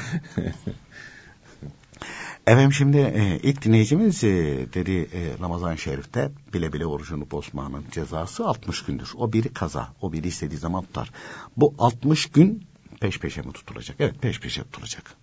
Efendim 2.48 2.72
şimdi 2.72 2.96
e, 2.96 3.40
ilk 3.42 3.64
dinleyicimiz 3.64 4.24
e, 4.24 4.28
dedi 4.74 5.08
e, 5.12 5.38
Ramazan-ı 5.40 5.78
Şerif'te 5.78 6.30
bile 6.54 6.72
bile 6.72 6.86
orucunu 6.86 7.30
bozmanın 7.30 7.84
cezası 7.90 8.46
60 8.46 8.84
gündür. 8.84 9.10
O 9.16 9.32
biri 9.32 9.52
kaza, 9.52 9.94
o 10.00 10.12
biri 10.12 10.28
istediği 10.28 10.58
zaman 10.58 10.84
tutar. 10.84 11.10
Bu 11.56 11.74
60 11.78 12.26
gün 12.26 12.66
peş 13.00 13.18
peşe 13.18 13.42
mi 13.42 13.52
tutulacak? 13.52 13.96
Evet 14.00 14.22
peş 14.22 14.40
peşe 14.40 14.62
tutulacak. 14.62 15.14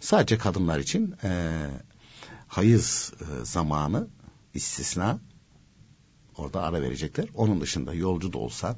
Sadece 0.00 0.38
kadınlar 0.38 0.78
için 0.78 1.14
e, 1.24 1.66
hayız 2.48 3.12
e, 3.20 3.44
zamanı 3.44 4.08
istisna 4.54 5.18
orada 6.36 6.62
ara 6.62 6.82
verecekler. 6.82 7.28
Onun 7.34 7.60
dışında 7.60 7.94
yolcu 7.94 8.32
da 8.32 8.38
olsa 8.38 8.76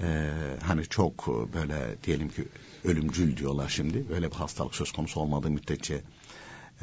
e, 0.00 0.30
hani 0.62 0.84
çok 0.84 1.28
e, 1.28 1.54
böyle 1.54 1.96
diyelim 2.04 2.28
ki 2.28 2.48
ölümcül 2.84 3.36
diyorlar 3.36 3.68
şimdi. 3.68 4.04
Öyle 4.14 4.30
bir 4.30 4.36
hastalık 4.36 4.74
söz 4.74 4.92
konusu 4.92 5.20
olmadığı 5.20 5.50
müddetçe 5.50 6.02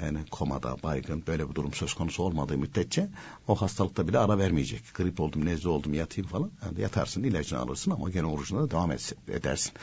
yani 0.02 0.20
komada, 0.32 0.84
baygın 0.84 1.24
böyle 1.28 1.50
bir 1.50 1.56
durum 1.56 1.74
söz 1.74 1.94
konusu 1.94 2.24
olmadığı 2.24 2.58
müddetçe 2.58 3.10
o 3.48 3.56
hastalıkta 3.56 4.08
bile 4.08 4.20
ara 4.20 4.38
vermeyecek. 4.38 4.82
Grip 4.94 5.20
oldum, 5.20 5.46
nezle 5.46 5.70
oldum, 5.70 5.94
yatayım 5.94 6.30
falan. 6.30 6.52
Yani 6.66 6.82
yatarsın, 6.82 7.24
ilacını 7.24 7.60
alırsın 7.60 7.92
ama 7.92 8.10
gene 8.10 8.26
orucuna 8.26 8.62
da 8.62 8.72
devam 8.72 8.92
edersin. 9.28 9.74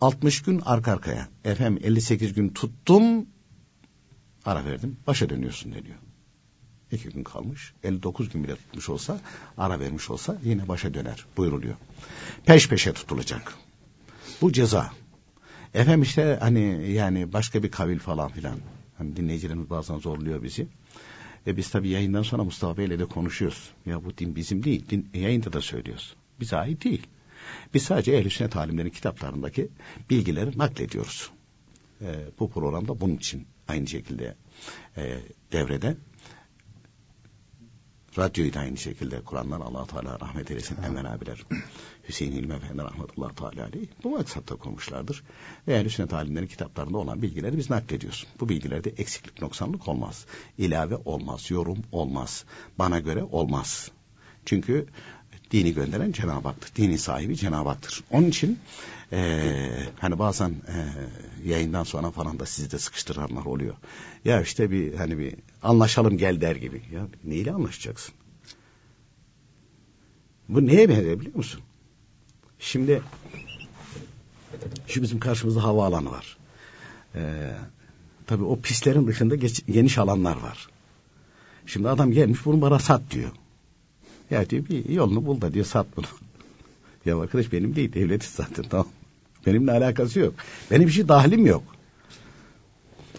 60 0.00 0.42
gün 0.42 0.60
arka 0.64 0.92
arkaya. 0.92 1.28
Efendim 1.44 1.82
58 1.84 2.32
gün 2.32 2.48
tuttum, 2.48 3.26
ara 4.44 4.64
verdim, 4.64 4.96
başa 5.06 5.30
dönüyorsun 5.30 5.74
deniyor. 5.74 5.96
İki 6.92 7.08
gün 7.08 7.24
kalmış. 7.24 7.72
59 7.84 8.28
gün 8.28 8.44
bile 8.44 8.56
tutmuş 8.56 8.88
olsa, 8.88 9.20
ara 9.58 9.80
vermiş 9.80 10.10
olsa 10.10 10.38
yine 10.44 10.68
başa 10.68 10.94
döner 10.94 11.26
buyuruluyor. 11.36 11.74
Peş 12.46 12.68
peşe 12.68 12.92
tutulacak. 12.92 13.54
Bu 14.42 14.52
ceza. 14.52 14.92
Efendim 15.74 16.02
işte 16.02 16.38
hani 16.40 16.92
yani 16.92 17.32
başka 17.32 17.62
bir 17.62 17.70
kavil 17.70 17.98
falan 17.98 18.28
filan. 18.28 18.58
Hani 18.98 19.16
dinleyicilerimiz 19.16 19.70
bazen 19.70 19.98
zorluyor 19.98 20.42
bizi. 20.42 20.66
E 21.46 21.56
biz 21.56 21.70
tabii 21.70 21.88
yayından 21.88 22.22
sonra 22.22 22.44
Mustafa 22.44 22.76
Bey'le 22.76 22.98
de 22.98 23.04
konuşuyoruz. 23.04 23.70
Ya 23.86 24.04
bu 24.04 24.18
din 24.18 24.36
bizim 24.36 24.64
değil. 24.64 24.84
Din, 24.90 25.10
e, 25.14 25.20
yayında 25.20 25.52
da 25.52 25.60
söylüyoruz. 25.60 26.16
Bize 26.40 26.56
ait 26.56 26.84
değil. 26.84 27.06
Biz 27.74 27.82
sadece 27.82 28.12
ehl-i 28.12 28.30
sünnet 28.30 28.56
alimlerin 28.56 28.90
kitaplarındaki 28.90 29.68
bilgileri 30.10 30.58
naklediyoruz. 30.58 31.30
E, 32.00 32.06
bu 32.38 32.50
programda 32.50 33.00
bunun 33.00 33.16
için 33.16 33.46
aynı 33.68 33.86
şekilde 33.86 34.34
e, 34.96 35.18
devrede. 35.52 35.96
Radyoyu 38.18 38.54
da 38.54 38.60
aynı 38.60 38.76
şekilde 38.76 39.20
kuranlar 39.20 39.60
allah 39.60 39.86
Teala 39.86 40.20
rahmet 40.20 40.50
eylesin. 40.50 40.76
Enver 40.82 41.04
abiler, 41.04 41.44
Hüseyin 42.08 42.32
İlmi 42.32 42.54
Efendi 42.54 42.82
rahmetullah 42.82 43.32
Teala 43.34 43.66
aleyh. 43.66 43.86
Bu 44.04 44.10
maksatta 44.10 44.56
kurmuşlardır. 44.56 45.22
Ve 45.68 45.74
ehl 45.74 45.88
sünnet 45.88 46.12
alimlerin 46.12 46.46
kitaplarında 46.46 46.98
olan 46.98 47.22
bilgileri 47.22 47.56
biz 47.58 47.70
naklediyoruz. 47.70 48.26
Bu 48.40 48.48
bilgilerde 48.48 48.90
eksiklik 48.90 49.42
noksanlık 49.42 49.88
olmaz. 49.88 50.26
İlave 50.58 50.96
olmaz, 51.04 51.50
yorum 51.50 51.78
olmaz. 51.92 52.44
Bana 52.78 52.98
göre 52.98 53.22
olmaz. 53.22 53.90
Çünkü 54.44 54.86
dini 55.50 55.74
gönderen 55.74 56.12
Cenab-ı 56.12 56.48
Hak'tır. 56.48 56.74
Dinin 56.74 56.96
sahibi 56.96 57.36
Cenab-ı 57.36 57.68
Hak'tır. 57.68 58.04
Onun 58.10 58.26
için 58.26 58.58
ee, 59.12 59.70
hani 59.98 60.18
bazen 60.18 60.50
e, 60.50 60.76
yayından 61.48 61.82
sonra 61.82 62.10
falan 62.10 62.38
da 62.38 62.46
sizi 62.46 62.70
de 62.70 62.78
sıkıştıranlar 62.78 63.44
oluyor. 63.44 63.74
Ya 64.24 64.40
işte 64.40 64.70
bir 64.70 64.94
hani 64.94 65.18
bir 65.18 65.34
anlaşalım 65.62 66.18
gel 66.18 66.40
der 66.40 66.56
gibi. 66.56 66.82
Ya 66.92 67.06
neyle 67.24 67.52
anlaşacaksın? 67.52 68.14
Bu 70.48 70.66
neye 70.66 70.88
benziyor 70.88 71.20
biliyor 71.20 71.36
musun? 71.36 71.60
Şimdi 72.58 73.02
şu 74.86 75.02
bizim 75.02 75.20
karşımızda 75.20 75.64
havaalanı 75.64 76.10
var. 76.10 76.36
Ee, 77.14 77.52
tabii 78.26 78.44
o 78.44 78.60
pislerin 78.60 79.06
dışında 79.06 79.34
geç, 79.34 79.66
geniş 79.66 79.98
alanlar 79.98 80.36
var. 80.36 80.68
Şimdi 81.66 81.88
adam 81.88 82.12
gelmiş 82.12 82.44
bunu 82.44 82.60
bana 82.60 82.78
sat 82.78 83.02
diyor. 83.10 83.30
Ya 84.30 84.50
diyor 84.50 84.68
bir 84.68 84.88
yolunu 84.88 85.26
bul 85.26 85.40
da 85.40 85.54
diyor 85.54 85.66
sat 85.66 85.86
bunu. 85.96 86.06
Ya 87.04 87.18
arkadaş 87.18 87.52
benim 87.52 87.76
değil 87.76 87.92
devletiz 87.92 88.30
zaten 88.30 88.64
tamam. 88.70 88.88
Benimle 89.46 89.72
alakası 89.72 90.20
yok. 90.20 90.34
Benim 90.70 90.86
bir 90.86 90.92
şey 90.92 91.08
dahilim 91.08 91.46
yok. 91.46 91.62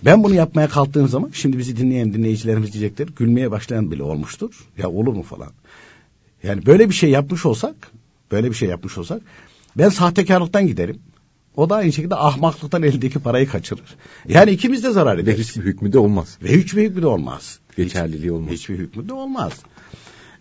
Ben 0.06 0.24
bunu 0.24 0.34
yapmaya 0.34 0.68
kalktığım 0.68 1.08
zaman 1.08 1.30
şimdi 1.34 1.58
bizi 1.58 1.78
dinleyen 1.78 2.14
dinleyicilerimiz 2.14 2.74
diyecekler 2.74 3.08
gülmeye 3.08 3.52
başlayan 3.52 3.92
bile 3.92 4.04
olmuştur. 4.04 4.68
Ya 4.78 4.90
olur 4.90 5.14
mu 5.14 5.24
falan. 5.24 5.52
Yani 6.44 6.66
böyle 6.66 6.90
bir 6.90 6.94
şey 6.94 7.10
yapmış 7.10 7.46
olsak 7.46 7.76
böyle 8.32 8.50
bir 8.50 8.56
şey 8.56 8.70
yapmış 8.70 8.98
olsak 8.98 9.22
ben 9.78 9.90
sahtekarlıktan 9.90 10.68
giderim. 10.68 11.00
O 11.56 11.70
da 11.70 11.76
aynı 11.76 11.94
şekilde 11.94 12.16
ahmaklıktan 12.16 12.84
eldeki 12.84 13.20
parayı 13.20 13.48
kaçırır. 13.48 13.96
Yani 14.28 14.52
ikimiz 14.52 14.84
de 14.84 14.92
zarar 14.92 15.18
Ve 15.18 15.22
ederiz. 15.22 15.50
hiçbir 15.50 15.64
hükmü 15.64 15.94
de 15.94 16.00
olmaz. 16.00 16.38
Ve 16.44 16.58
hiçbir 16.58 16.84
hükmü 16.84 17.02
de 17.02 17.08
olmaz. 17.08 17.60
Geçerliliği 17.78 18.32
olmaz. 18.32 18.52
Hiçbir 18.52 18.78
hükmü 18.80 19.10
de 19.10 19.14
olmaz. 19.14 19.54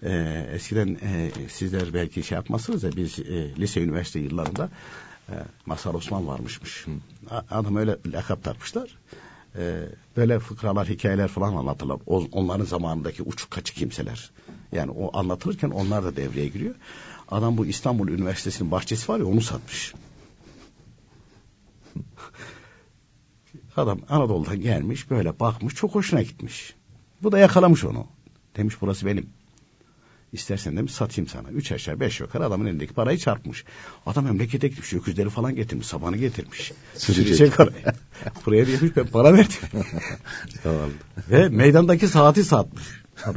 Ee, 0.02 0.46
eskiden 0.54 0.88
e, 0.88 1.30
sizler 1.48 1.94
belki 1.94 2.22
şey 2.22 2.36
yapmazsınız 2.36 2.82
da 2.82 2.96
biz 2.96 3.18
e, 3.18 3.54
lise 3.58 3.80
üniversite 3.82 4.20
yıllarında 4.20 4.70
e, 5.28 5.34
Masar 5.66 5.94
Osman 5.94 6.26
varmışmış. 6.26 6.86
Adam 7.50 7.76
öyle 7.76 7.96
lakap 8.12 8.44
takmışlar. 8.44 8.88
E, 9.56 9.82
böyle 10.16 10.38
fıkralar, 10.38 10.88
hikayeler 10.88 11.28
falan 11.28 11.56
anlatırlar. 11.56 11.98
O, 12.06 12.26
onların 12.32 12.64
zamanındaki 12.64 13.22
uçuk 13.22 13.50
kaçı 13.50 13.74
kimseler. 13.74 14.30
Yani 14.72 14.90
o 14.90 15.18
anlatılırken 15.18 15.70
onlar 15.70 16.04
da 16.04 16.16
devreye 16.16 16.48
giriyor. 16.48 16.74
Adam 17.28 17.56
bu 17.56 17.66
İstanbul 17.66 18.08
Üniversitesi'nin 18.08 18.70
bahçesi 18.70 19.12
var 19.12 19.18
ya 19.18 19.26
onu 19.26 19.40
satmış. 19.40 19.94
Adam 23.76 24.00
Anadolu'dan 24.08 24.60
gelmiş 24.60 25.10
böyle 25.10 25.40
bakmış 25.40 25.74
çok 25.74 25.94
hoşuna 25.94 26.22
gitmiş. 26.22 26.74
Bu 27.22 27.32
da 27.32 27.38
yakalamış 27.38 27.84
onu. 27.84 28.06
Demiş 28.56 28.76
burası 28.80 29.06
benim. 29.06 29.30
İstersen 30.32 30.76
demiş 30.76 30.92
satayım 30.92 31.28
sana. 31.28 31.48
Üç 31.48 31.72
aşağı 31.72 32.00
beş 32.00 32.20
yukarı 32.20 32.44
adamın 32.44 32.66
elindeki 32.66 32.94
parayı 32.94 33.18
çarpmış. 33.18 33.64
Adam 34.06 34.24
memlekete 34.24 34.68
gitmiş. 34.68 34.92
Öküzleri 34.94 35.30
falan 35.30 35.54
getirmiş. 35.54 35.86
Sabanı 35.86 36.16
getirmiş. 36.16 36.72
Sürecek 36.94 37.60
oraya. 37.60 37.94
Buraya 38.46 38.66
demiş 38.66 38.96
ben 38.96 39.06
para 39.06 39.34
verdim. 39.34 39.86
Ve 41.30 41.48
meydandaki 41.48 42.08
saati 42.08 42.44
satmış. 42.44 42.84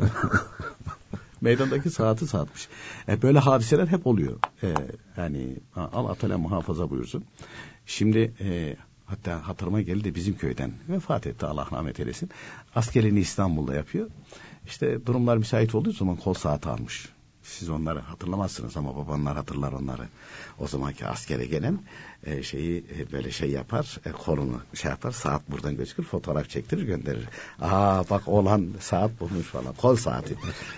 Meydandaki 1.41 1.89
saati 1.89 2.27
satmış. 2.27 2.67
E, 3.07 3.21
böyle 3.21 3.39
hadiseler 3.39 3.88
hep 3.88 4.07
oluyor. 4.07 4.39
E, 4.63 4.74
yani 5.17 5.55
Allah 5.75 6.15
Teala 6.15 6.38
muhafaza 6.38 6.89
buyursun. 6.89 7.25
Şimdi 7.86 8.33
e, 8.39 8.75
hatta 9.05 9.48
hatırıma 9.48 9.81
geldi 9.81 10.15
bizim 10.15 10.38
köyden 10.38 10.71
vefat 10.89 11.27
etti 11.27 11.45
Allah 11.45 11.67
rahmet 11.71 12.00
eylesin. 12.00 12.29
Askerini 12.75 13.19
İstanbul'da 13.19 13.75
yapıyor. 13.75 14.10
İşte 14.65 15.06
durumlar 15.06 15.38
müsait 15.38 15.75
olduğu 15.75 15.91
zaman 15.91 16.15
kol 16.15 16.34
saati 16.34 16.70
almış. 16.70 17.10
Siz 17.44 17.70
onları 17.70 18.00
hatırlamazsınız 18.00 18.77
ama 18.77 18.96
babanlar 18.98 19.36
hatırlar 19.36 19.72
onları. 19.72 20.08
O 20.60 20.68
zamanki 20.68 21.06
askere 21.06 21.46
gelen 21.46 21.80
e, 22.25 22.44
şeyi 22.44 22.77
e, 22.77 23.12
böyle 23.12 23.32
şey 23.32 23.50
yapar, 23.50 23.98
e, 24.06 24.12
kolunu 24.12 24.62
şey 24.74 24.91
yapar, 24.91 25.12
saat 25.12 25.51
buradan 25.51 25.77
gözükür, 25.77 26.03
fotoğraf 26.03 26.50
çektirir 26.50 26.84
gönderir. 26.84 27.24
Aa 27.62 28.03
bak 28.10 28.27
oğlan 28.27 28.68
saat 28.80 29.20
bulmuş 29.20 29.46
falan, 29.46 29.74
kol 29.74 29.96
saati. 29.96 30.36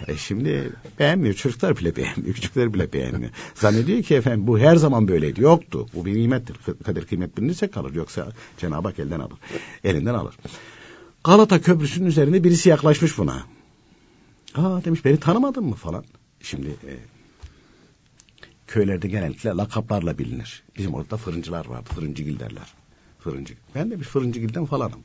E, 0.07 0.17
şimdi 0.17 0.73
beğenmiyor, 0.99 1.35
çocuklar 1.35 1.77
bile 1.77 1.95
beğenmiyor, 1.95 2.35
küçükler 2.35 2.73
bile 2.73 2.93
beğenmiyor. 2.93 3.31
Zannediyor 3.55 4.03
ki 4.03 4.15
efendim 4.15 4.47
bu 4.47 4.59
her 4.59 4.75
zaman 4.75 5.07
böyleydi, 5.07 5.41
yoktu. 5.41 5.87
Bu 5.93 6.05
bir 6.05 6.15
nimettir, 6.15 6.57
kadir 6.85 7.05
kıymet 7.05 7.37
bilinirse 7.37 7.67
kalır, 7.71 7.93
yoksa 7.93 8.27
Cenab-ı 8.57 8.87
Hak 8.87 8.99
elden 8.99 9.19
alır, 9.19 9.37
elinden 9.83 10.13
alır. 10.13 10.35
Galata 11.23 11.61
Köprüsü'nün 11.61 12.07
üzerinde 12.07 12.43
birisi 12.43 12.69
yaklaşmış 12.69 13.17
buna. 13.17 13.43
Aa 14.55 14.83
demiş 14.83 15.05
beni 15.05 15.19
tanımadın 15.19 15.63
mı 15.63 15.75
falan. 15.75 16.05
Şimdi 16.41 16.67
e, 16.67 16.93
köylerde 18.67 19.07
genellikle 19.07 19.49
lakaplarla 19.49 20.17
bilinir. 20.17 20.63
Bizim 20.77 20.93
orada 20.93 21.17
fırıncılar 21.17 21.65
vardı. 21.65 21.89
Fırıncıgil 21.95 22.39
derler. 22.39 22.73
Fırıncı. 23.19 23.53
Ben 23.75 23.91
de 23.91 23.99
bir 23.99 24.05
fırıncıgilden 24.05 24.65
falanım. 24.65 24.99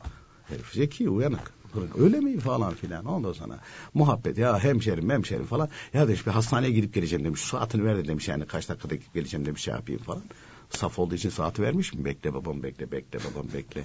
Herif 0.49 0.73
zeki, 0.73 1.09
uyanık. 1.09 1.53
Fırın, 1.73 1.91
öyle 1.99 2.21
mi 2.21 2.41
falan 2.41 2.75
filan. 2.75 3.05
Ondan 3.05 3.33
sonra 3.33 3.59
muhabbet 3.95 4.39
ya 4.39 4.59
hemşerim 4.59 5.11
hemşerim 5.11 5.47
falan. 5.47 5.69
Ya 5.95 6.09
demiş 6.09 6.27
bir 6.27 6.31
hastaneye 6.31 6.71
gidip 6.71 6.95
geleceğim 6.95 7.25
demiş. 7.25 7.41
Saatini 7.41 7.85
ver 7.85 7.97
de 7.97 8.09
demiş 8.09 8.29
yani 8.29 8.47
kaç 8.47 8.69
dakikada 8.69 8.95
gidip 8.95 9.15
geleceğim 9.15 9.47
demiş 9.47 9.63
şey 9.63 9.75
yapayım 9.75 10.03
falan. 10.03 10.23
Saf 10.71 10.99
olduğu 10.99 11.15
için 11.15 11.31
saati 11.31 11.63
vermiş 11.63 11.95
mi? 11.95 12.05
Bekle 12.05 12.35
babam 12.35 12.63
bekle 12.63 12.93
bekle 12.93 13.19
babam 13.19 13.47
bekle. 13.55 13.85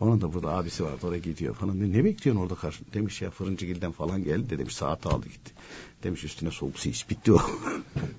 Onun 0.00 0.20
da 0.20 0.32
burada 0.32 0.50
abisi 0.50 0.84
vardı 0.84 1.06
oraya 1.06 1.18
gidiyor 1.18 1.54
falan. 1.54 1.80
Ne, 1.80 1.98
ne 1.98 2.04
bekliyorsun 2.04 2.42
orada 2.42 2.54
karşı? 2.54 2.84
Demiş 2.94 3.22
ya 3.22 3.30
fırıncıgilden 3.30 3.92
falan 3.92 4.24
geldi 4.24 4.50
de 4.50 4.58
demiş 4.58 4.74
saati 4.74 5.08
aldı 5.08 5.26
gitti. 5.28 5.52
Demiş 6.02 6.24
üstüne 6.24 6.50
soğuk 6.50 6.78
su 6.78 6.88
iç 6.88 7.10
bitti 7.10 7.32
o. 7.32 7.38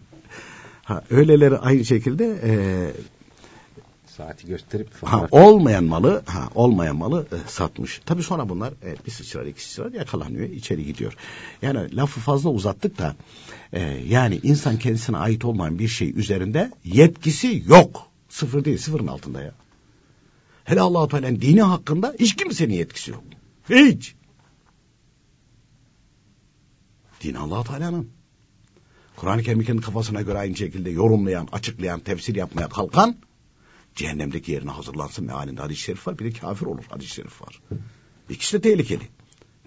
ha, 0.84 1.04
öyleleri 1.10 1.58
aynı 1.58 1.86
şekilde 1.86 2.40
e, 2.44 2.52
Saati 4.22 4.48
gösterip 4.48 5.04
ha, 5.04 5.28
olmayan 5.32 5.84
malı 5.84 6.24
ha, 6.26 6.50
olmayan 6.56 6.96
malı 6.96 7.28
e, 7.32 7.50
satmış. 7.50 8.02
Tabii 8.06 8.24
sonra 8.24 8.50
bunlar 8.50 8.74
e, 8.84 8.96
bir 9.06 9.12
sıçrar 9.12 9.46
iki 9.46 9.64
sıçrar 9.64 9.92
yakalanıyor 9.92 10.50
içeri 10.50 10.86
gidiyor. 10.86 11.14
Yani 11.62 11.96
lafı 11.96 12.20
fazla 12.20 12.50
uzattık 12.50 12.98
da 12.98 13.16
e, 13.74 13.82
yani 14.08 14.40
insan 14.44 14.80
kendisine 14.80 15.18
ait 15.18 15.46
olmayan 15.46 15.80
bir 15.80 15.88
şey 15.88 16.20
üzerinde 16.20 16.72
yetkisi 16.84 17.64
yok. 17.68 18.08
Sıfır 18.30 18.66
değil 18.66 18.78
sıfırın 18.78 19.08
altında 19.08 19.42
ya. 19.42 19.52
Hele 20.64 20.82
Allah-u 20.82 21.08
Teala'nın 21.08 21.42
dini 21.42 21.62
hakkında 21.62 22.16
hiç 22.20 22.36
kimsenin 22.36 22.74
yetkisi 22.74 23.12
yok. 23.12 23.24
Hiç. 23.70 24.16
Din 27.24 27.36
Allah 27.36 27.64
Teala'nın. 27.64 28.10
Kur'an-ı 29.16 29.44
Kerim'i 29.44 29.66
kendi 29.66 29.82
kafasına 29.82 30.22
göre 30.22 30.38
aynı 30.38 30.56
şekilde 30.56 30.90
yorumlayan, 30.90 31.48
açıklayan, 31.52 32.00
tefsir 32.00 32.36
yapmaya 32.36 32.70
kalkan 32.70 33.16
cehennemdeki 33.96 34.52
yerine 34.52 34.72
hazırlansın 34.72 35.26
mealinde 35.26 35.62
hadis-i 35.62 35.82
şerif 35.82 36.08
var. 36.08 36.20
Bir 36.20 36.26
de 36.26 36.40
kafir 36.40 36.66
olur 36.66 36.84
hadis-i 36.90 37.14
şerif 37.14 37.42
var. 37.42 37.62
İkisi 38.30 38.58
de 38.58 38.62
tehlikeli. 38.62 39.08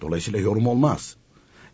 Dolayısıyla 0.01 0.39
yorum 0.41 0.67
olmaz. 0.67 1.17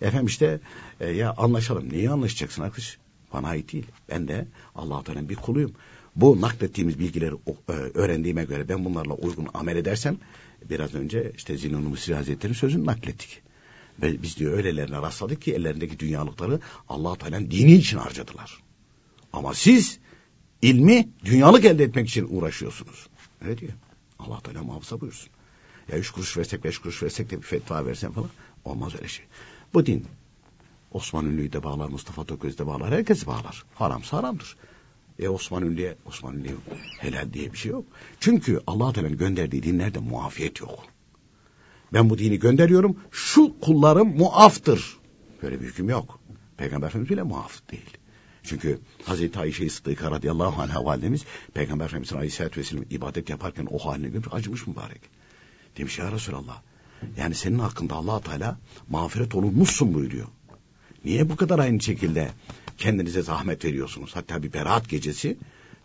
Efendim 0.01 0.27
işte 0.27 0.61
e, 1.01 1.09
ya 1.09 1.35
anlaşalım. 1.37 1.89
Niye 1.93 2.11
anlaşacaksın 2.11 2.63
arkadaş? 2.63 2.99
Bana 3.33 3.49
ait 3.49 3.73
değil. 3.73 3.87
Ben 4.09 4.29
de 4.29 4.47
Allah-u 4.75 5.05
Teala'nın 5.05 5.29
bir 5.29 5.37
kuluyum. 5.37 5.73
Bu 6.17 6.41
naklettiğimiz 6.41 6.99
bilgileri 6.99 7.35
e, 7.69 7.73
öğrendiğime 7.73 8.45
göre 8.45 8.69
ben 8.69 8.85
bunlarla 8.85 9.15
uygun 9.15 9.49
amel 9.55 9.77
edersem 9.77 10.19
biraz 10.71 10.95
önce 10.95 11.33
işte 11.37 11.57
Zinon-u 11.57 11.89
Mısri 11.89 12.15
Hazretleri'nin 12.15 12.59
sözünü 12.59 12.87
naklettik. 12.87 13.43
Ve 14.03 14.23
biz 14.23 14.37
diyor 14.37 14.53
öylelerine 14.53 14.97
rastladık 14.97 15.43
ki 15.43 15.55
ellerindeki 15.55 15.99
dünyalıkları 15.99 16.61
allah 16.89 17.17
Teala'nın 17.17 17.51
dini 17.51 17.73
için 17.73 17.99
harcadılar. 17.99 18.59
Ama 19.33 19.55
siz 19.55 19.99
ilmi 20.62 21.09
dünyalık 21.25 21.64
elde 21.64 21.85
etmek 21.85 22.09
için 22.09 22.27
uğraşıyorsunuz. 22.31 23.07
Öyle 23.44 23.59
diyor. 23.59 23.73
allah 24.18 24.40
Teala 24.40 24.62
muhafaza 24.62 25.01
buyursun. 25.01 25.31
Ya 25.92 25.99
üç 25.99 26.11
kuruş 26.11 26.37
versek 26.37 26.64
beş 26.64 26.79
kuruş 26.79 27.03
versek 27.03 27.31
de 27.31 27.37
bir 27.37 27.42
fetva 27.42 27.87
versen 27.87 28.12
falan 28.12 28.31
olmaz 28.64 28.94
öyle 28.94 29.09
şey. 29.09 29.27
Bu 29.75 29.87
din 29.87 30.07
Osman 30.92 31.27
Ünlü'yü 31.27 31.53
de 31.53 31.62
bağlar, 31.62 31.88
Mustafa 31.88 32.25
Tököz'ü 32.25 32.59
de 32.59 32.66
bağlar, 32.66 32.90
herkesi 32.92 33.27
bağlar. 33.27 33.64
Haramsa 33.75 34.16
haramdır. 34.16 34.57
E 35.18 35.29
Osman 35.29 35.62
Ünlü'ye, 35.62 35.96
Osman 36.07 36.37
Ünlü'ye 36.37 36.55
helal 36.99 37.33
diye 37.33 37.53
bir 37.53 37.59
şey 37.59 37.70
yok. 37.73 37.85
Çünkü 38.20 38.61
allah 38.66 38.92
Teala'nın 38.92 39.18
gönderdiği 39.18 39.62
dinlerde 39.62 39.99
muafiyet 39.99 40.61
yok. 40.61 40.85
Ben 41.92 42.11
bu 42.11 42.18
dini 42.18 42.38
gönderiyorum. 42.38 42.96
Şu 43.11 43.61
kullarım 43.61 44.16
muaftır. 44.16 44.99
Böyle 45.42 45.61
bir 45.61 45.66
hüküm 45.66 45.88
yok. 45.88 46.20
Peygamber 46.57 46.87
Efendimiz 46.87 47.11
bile 47.11 47.23
muaf 47.23 47.70
değil. 47.70 47.99
Çünkü 48.42 48.79
Hazreti 49.05 49.38
Ayşe-i 49.38 49.70
Sıddıka 49.70 50.11
radıyallahu 50.11 50.62
anh'a 50.62 50.85
validemiz 50.85 51.24
Peygamber 51.55 51.85
Efendimiz'in 51.85 52.16
aleyhissalatü 52.16 52.61
vesselam 52.61 52.85
ibadet 52.90 53.31
yaparken 53.31 53.66
o 53.70 53.79
haline 53.79 54.09
görmüş 54.09 54.29
acımış 54.33 54.66
mübarek. 54.66 55.00
Demiş 55.76 55.98
ya 55.98 56.12
Resulallah. 56.12 56.62
Yani 57.16 57.35
senin 57.35 57.59
hakkında 57.59 57.94
allah 57.94 58.20
Teala 58.20 58.59
mağfiret 58.88 59.35
olunmuşsun 59.35 59.94
buyuruyor. 59.94 60.26
Niye 61.05 61.29
bu 61.29 61.37
kadar 61.37 61.59
aynı 61.59 61.81
şekilde 61.81 62.31
kendinize 62.79 63.22
zahmet 63.22 63.64
veriyorsunuz? 63.64 64.11
Hatta 64.14 64.42
bir 64.42 64.53
berat 64.53 64.88
gecesi 64.88 65.37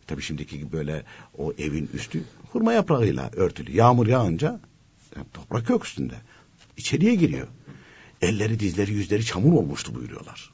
tabii 0.08 0.22
şimdiki 0.22 0.58
gibi 0.60 0.72
böyle 0.72 1.04
o 1.38 1.54
evin 1.54 1.90
üstü 1.94 2.24
hurma 2.52 2.74
yaprağıyla 2.74 3.30
örtülü. 3.34 3.72
Yağmur 3.72 4.08
yağınca 4.08 4.60
yani 5.16 5.26
toprak 5.34 5.70
yok 5.70 5.86
üstünde. 5.86 6.16
İçeriye 6.78 7.16
giriyor. 7.16 7.48
Elleri, 8.22 8.60
dizleri, 8.60 8.94
yüzleri 8.94 9.26
çamur 9.26 9.54
olmuştu 9.54 9.96
buyuruyorlar. 9.96 10.52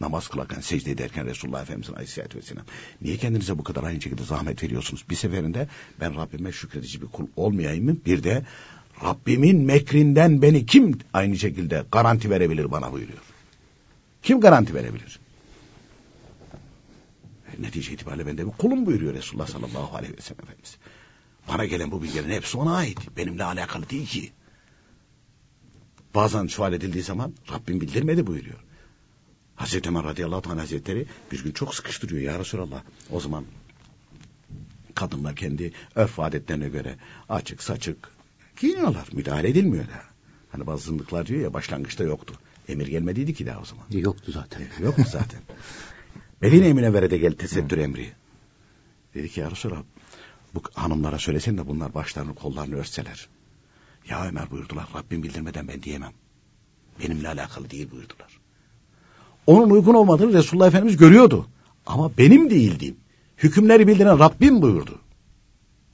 Namaz 0.00 0.28
kılarken, 0.28 0.60
secde 0.60 0.90
ederken 0.90 1.26
Resulullah 1.26 1.62
Efendimiz'in 1.62 1.92
aleyhissalatü 1.92 2.38
vesselam. 2.38 2.64
Niye 3.02 3.16
kendinize 3.16 3.58
bu 3.58 3.64
kadar 3.64 3.82
aynı 3.82 4.00
şekilde 4.02 4.24
zahmet 4.24 4.62
veriyorsunuz? 4.62 5.04
Bir 5.10 5.16
seferinde 5.16 5.68
ben 6.00 6.16
Rabbime 6.16 6.52
şükredici 6.52 7.02
bir 7.02 7.06
kul 7.06 7.26
olmayayım 7.36 7.84
mı? 7.84 7.96
Bir 8.06 8.22
de 8.22 8.42
Rabbimin 9.04 9.60
mekrinden 9.64 10.42
beni 10.42 10.66
kim 10.66 10.98
aynı 11.12 11.38
şekilde 11.38 11.84
garanti 11.92 12.30
verebilir 12.30 12.70
bana 12.70 12.92
buyuruyor. 12.92 13.18
Kim 14.22 14.40
garanti 14.40 14.74
verebilir? 14.74 15.20
E, 17.58 17.62
Netice 17.62 17.92
itibariyle 17.92 18.26
ben 18.26 18.38
de 18.38 18.46
bir 18.46 18.52
kulum 18.52 18.86
buyuruyor 18.86 19.14
Resulullah 19.14 19.46
sallallahu 19.46 19.96
aleyhi 19.96 20.16
ve 20.16 20.20
sellem 20.20 20.40
Efendimiz. 20.42 20.76
Bana 21.48 21.64
gelen 21.64 21.90
bu 21.90 22.02
bilgilerin 22.02 22.30
hepsi 22.30 22.58
ona 22.58 22.76
ait. 22.76 23.16
Benimle 23.16 23.44
alakalı 23.44 23.90
değil 23.90 24.06
ki. 24.06 24.32
Bazen 26.14 26.46
sual 26.46 26.72
edildiği 26.72 27.04
zaman 27.04 27.34
Rabbim 27.52 27.80
bildirmedi 27.80 28.26
buyuruyor. 28.26 28.65
Hazreti 29.56 29.88
Ömer 29.88 30.04
radıyallahu 30.04 30.52
anh 30.52 30.60
hazretleri 30.60 31.06
bir 31.32 31.44
gün 31.44 31.52
çok 31.52 31.74
sıkıştırıyor 31.74 32.32
ya 32.32 32.38
Resulallah. 32.38 32.82
O 33.10 33.20
zaman 33.20 33.44
kadınlar 34.94 35.36
kendi 35.36 35.72
örf 35.94 36.20
adetlerine 36.20 36.68
göre 36.68 36.96
açık 37.28 37.62
saçık 37.62 38.10
giyiniyorlar. 38.60 39.08
Müdahale 39.12 39.48
edilmiyor 39.48 39.84
da. 39.84 40.02
Hani 40.52 40.66
bazı 40.66 40.84
zındıklar 40.84 41.26
diyor 41.26 41.40
ya 41.40 41.54
başlangıçta 41.54 42.04
yoktu. 42.04 42.34
Emir 42.68 42.86
gelmediydi 42.86 43.34
ki 43.34 43.46
daha 43.46 43.60
o 43.60 43.64
zaman. 43.64 43.84
Yoktu 43.90 44.32
zaten. 44.32 44.62
Yok 44.84 44.98
mu 44.98 45.04
zaten? 45.08 45.40
Medine 46.40 46.72
Münevvere'de 46.72 47.18
geldi 47.18 47.36
tesettür 47.36 47.78
emri. 47.78 48.12
Dedi 49.14 49.28
ki 49.28 49.40
ya 49.40 49.50
Resulallah 49.50 49.82
bu 50.54 50.62
hanımlara 50.74 51.18
söylesen 51.18 51.58
de 51.58 51.66
bunlar 51.66 51.94
başlarını 51.94 52.34
kollarını 52.34 52.76
örtseler. 52.76 53.28
Ya 54.08 54.26
Ömer 54.26 54.50
buyurdular 54.50 54.88
Rabbim 54.94 55.22
bildirmeden 55.22 55.68
ben 55.68 55.82
diyemem. 55.82 56.12
Benimle 57.00 57.28
alakalı 57.28 57.70
değil 57.70 57.90
buyurdular. 57.90 58.35
Onun 59.46 59.70
uygun 59.70 59.94
olmadığını 59.94 60.32
Resulullah 60.32 60.66
Efendimiz 60.66 60.96
görüyordu. 60.96 61.46
Ama 61.86 62.10
benim 62.18 62.50
değildim. 62.50 62.96
Hükümleri 63.38 63.88
bildiren 63.88 64.18
Rabbim 64.18 64.62
buyurdu. 64.62 64.98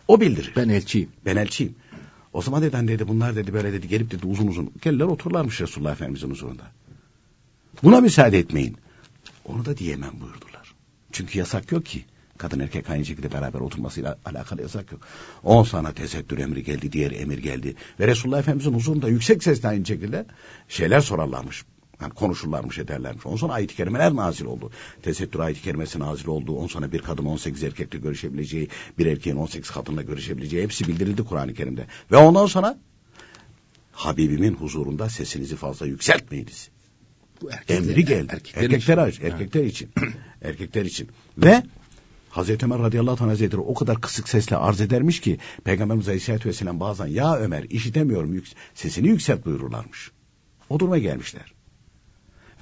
O 0.09 0.21
bildirir. 0.21 0.53
Ben 0.57 0.69
elçiyim. 0.69 1.09
Ben 1.25 1.37
elçiyim. 1.37 1.75
O 2.33 2.43
zaman 2.43 2.63
dedi, 2.63 2.89
dedi 2.89 3.09
bunlar 3.09 3.37
dedi 3.37 3.53
böyle 3.53 3.73
dedi 3.73 3.89
gelip 3.89 4.11
dedi 4.11 4.27
uzun 4.27 4.47
uzun 4.47 4.71
gelirler 4.83 5.05
otururlarmış 5.05 5.61
Resulullah 5.61 5.93
Efendimizin 5.93 6.31
huzurunda. 6.31 6.63
Buna 7.83 8.01
müsaade 8.01 8.39
etmeyin. 8.39 8.77
Onu 9.45 9.65
da 9.65 9.77
diyemem 9.77 10.13
buyurdular. 10.21 10.75
Çünkü 11.13 11.39
yasak 11.39 11.73
yok 11.73 11.87
ki. 11.87 12.05
Kadın 12.39 12.61
erkek 12.61 12.91
aynı 12.91 13.05
şekilde 13.05 13.33
beraber 13.33 13.61
oturmasıyla 13.61 14.19
alakalı 14.25 14.63
yasak 14.63 14.93
yok. 14.93 15.01
On 15.45 15.65
sana 15.65 15.93
tesettür 15.93 16.39
emri 16.39 16.65
geldi, 16.65 16.93
diğer 16.93 17.11
emir 17.11 17.39
geldi. 17.39 17.75
Ve 18.01 18.07
Resulullah 18.07 18.39
Efendimizin 18.39 18.75
huzurunda 18.75 19.09
yüksek 19.09 19.43
sesle 19.43 19.69
aynı 19.69 19.87
şekilde 19.87 20.27
şeyler 20.69 21.01
sorarlarmış. 21.01 21.65
Yani 22.03 22.15
konuşurlarmış 22.15 22.79
ederlermiş. 22.79 23.27
Ondan 23.27 23.37
sonra 23.37 23.53
ayet-i 23.53 23.77
kerimeler 23.77 24.17
nazil 24.17 24.45
oldu. 24.45 24.71
Tesettür 25.03 25.39
ayet-i 25.39 25.63
kerimesi 25.63 25.99
nazil 25.99 26.27
oldu. 26.27 26.57
Ondan 26.57 26.67
sonra 26.67 26.93
bir 26.93 26.99
kadın 26.99 27.25
18 27.25 27.63
erkekle 27.63 27.99
görüşebileceği, 27.99 28.69
bir 28.99 29.07
erkeğin 29.07 29.37
18 29.37 29.71
kadınla 29.71 30.03
görüşebileceği 30.03 30.63
hepsi 30.63 30.89
bildirildi 30.89 31.25
Kur'an-ı 31.25 31.55
Kerim'de. 31.55 31.87
Ve 32.11 32.17
ondan 32.17 32.47
sonra 32.47 32.79
Habibimin 33.93 34.55
huzurunda 34.55 35.09
sesinizi 35.09 35.57
fazla 35.57 35.87
yükseltmeyiniz. 35.87 36.69
Bu 37.43 37.51
erkekler, 37.51 37.77
Emri 37.77 38.05
geldi. 38.05 38.33
Erkekler, 38.33 38.99
erkekler 38.99 39.09
için. 39.09 39.25
Erkekler 39.25 39.65
için. 39.65 39.91
erkekler 40.43 40.85
için. 40.85 41.09
Ve 41.39 41.63
Hazreti 42.31 42.67
Ömer 42.67 42.79
radıyallahu 42.79 43.25
anh 43.25 43.31
hazretleri 43.31 43.61
o 43.61 43.75
kadar 43.75 44.01
kısık 44.01 44.29
sesle 44.29 44.57
arz 44.57 44.81
edermiş 44.81 45.21
ki 45.21 45.39
Peygamberimiz 45.65 46.09
aleyhissalatü 46.09 46.49
vesselam 46.49 46.81
bazen 46.81 47.07
ya 47.07 47.37
Ömer 47.37 47.63
işitemiyorum 47.63 48.43
sesini 48.75 49.09
yükselt 49.09 49.47
buyururlarmış. 49.47 50.11
O 50.69 50.81
duruma 50.81 50.99
gelmişler. 50.99 51.53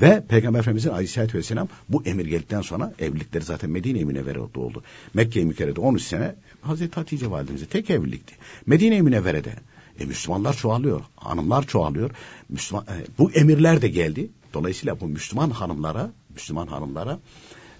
Ve 0.00 0.24
Peygamber 0.28 0.58
Efendimizin 0.58 0.90
aleyhissalatü 0.90 1.38
vesselam 1.38 1.68
bu 1.88 2.02
emir 2.04 2.26
geldikten 2.26 2.60
sonra 2.60 2.94
evlilikleri 2.98 3.44
zaten 3.44 3.70
Medine-i 3.70 4.04
Münevvere'de 4.04 4.60
oldu. 4.60 4.82
Mekke-i 5.14 5.44
Mükerre'de 5.44 5.80
13 5.80 6.02
sene 6.02 6.34
Hazreti 6.62 6.94
Hatice 6.94 7.30
validemize 7.30 7.66
tek 7.66 7.90
evlilikti. 7.90 8.34
Medine-i 8.66 9.02
Münevvere'de 9.02 9.54
e, 10.00 10.04
Müslümanlar 10.04 10.56
çoğalıyor, 10.56 11.00
hanımlar 11.16 11.66
çoğalıyor. 11.66 12.10
Müslüman, 12.48 12.84
e, 12.84 13.18
bu 13.18 13.32
emirler 13.32 13.82
de 13.82 13.88
geldi. 13.88 14.30
Dolayısıyla 14.54 15.00
bu 15.00 15.08
Müslüman 15.08 15.50
hanımlara, 15.50 16.10
Müslüman 16.34 16.66
hanımlara 16.66 17.18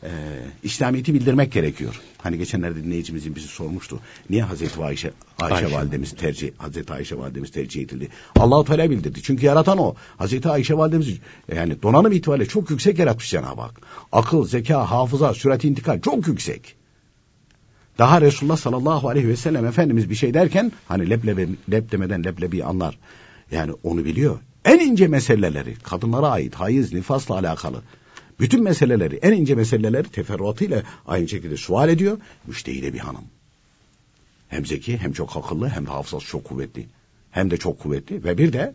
e, 0.03 0.11
İslamiyet'i 0.63 1.15
bildirmek 1.15 1.53
gerekiyor. 1.53 2.01
Hani 2.19 2.39
geçenlerde 2.39 2.85
dinleyicimizin 2.85 3.35
bizi 3.35 3.49
sormuştu. 3.49 4.01
Niye 4.31 4.43
Hazreti 4.43 4.83
Ayşe, 4.83 5.11
Ayşe, 5.39 5.55
Ayşe. 5.55 5.77
validemiz 5.77 6.13
tercih, 6.13 6.51
Hazreti 6.59 6.93
Ayşe 6.93 7.19
validemiz 7.19 7.51
tercih 7.51 7.83
edildi? 7.83 8.09
Allahu 8.37 8.65
Teala 8.65 8.91
bildirdi. 8.91 9.23
Çünkü 9.23 9.47
yaratan 9.47 9.79
o. 9.79 9.95
Hazreti 10.19 10.49
Ayşe 10.49 10.77
validemiz 10.77 11.19
yani 11.57 11.83
donanım 11.83 12.13
itibariyle 12.13 12.49
çok 12.49 12.71
yüksek 12.71 12.99
yaratmış 12.99 13.31
Cenab-ı 13.31 13.61
Hak. 13.61 13.81
Akıl, 14.13 14.47
zeka, 14.47 14.91
hafıza, 14.91 15.35
sürat 15.35 15.65
intikal 15.65 16.01
çok 16.01 16.29
yüksek. 16.29 16.77
Daha 17.99 18.21
Resulullah 18.21 18.57
sallallahu 18.57 19.09
aleyhi 19.09 19.29
ve 19.29 19.37
sellem 19.37 19.67
Efendimiz 19.67 20.11
bir 20.11 20.15
şey 20.15 20.35
derken 20.35 20.73
hani 20.89 21.11
leblebe, 21.11 21.49
lep 21.73 21.93
demeden 21.93 22.25
leblebi 22.25 22.65
anlar. 22.65 22.99
Yani 23.51 23.73
onu 23.83 24.05
biliyor. 24.05 24.39
En 24.65 24.79
ince 24.79 25.09
meseleleri 25.09 25.75
kadınlara 25.75 26.29
ait 26.29 26.55
hayız, 26.55 26.93
nifasla 26.93 27.35
alakalı 27.35 27.83
bütün 28.41 28.63
meseleleri, 28.63 29.17
en 29.17 29.33
ince 29.33 29.55
meseleleri 29.55 30.09
teferruatıyla 30.09 30.83
aynı 31.07 31.29
şekilde 31.29 31.57
sual 31.57 31.89
ediyor. 31.89 32.19
Müştehide 32.47 32.93
bir 32.93 32.99
hanım. 32.99 33.25
Hem 34.49 34.67
zeki, 34.67 34.99
hem 34.99 35.13
çok 35.13 35.37
akıllı, 35.37 35.69
hem 35.69 35.87
de 35.87 35.91
hafızası 35.91 36.27
çok 36.27 36.45
kuvvetli. 36.45 36.87
Hem 37.31 37.51
de 37.51 37.57
çok 37.57 37.79
kuvvetli 37.79 38.25
ve 38.25 38.39
bir 38.39 38.53
de 38.53 38.75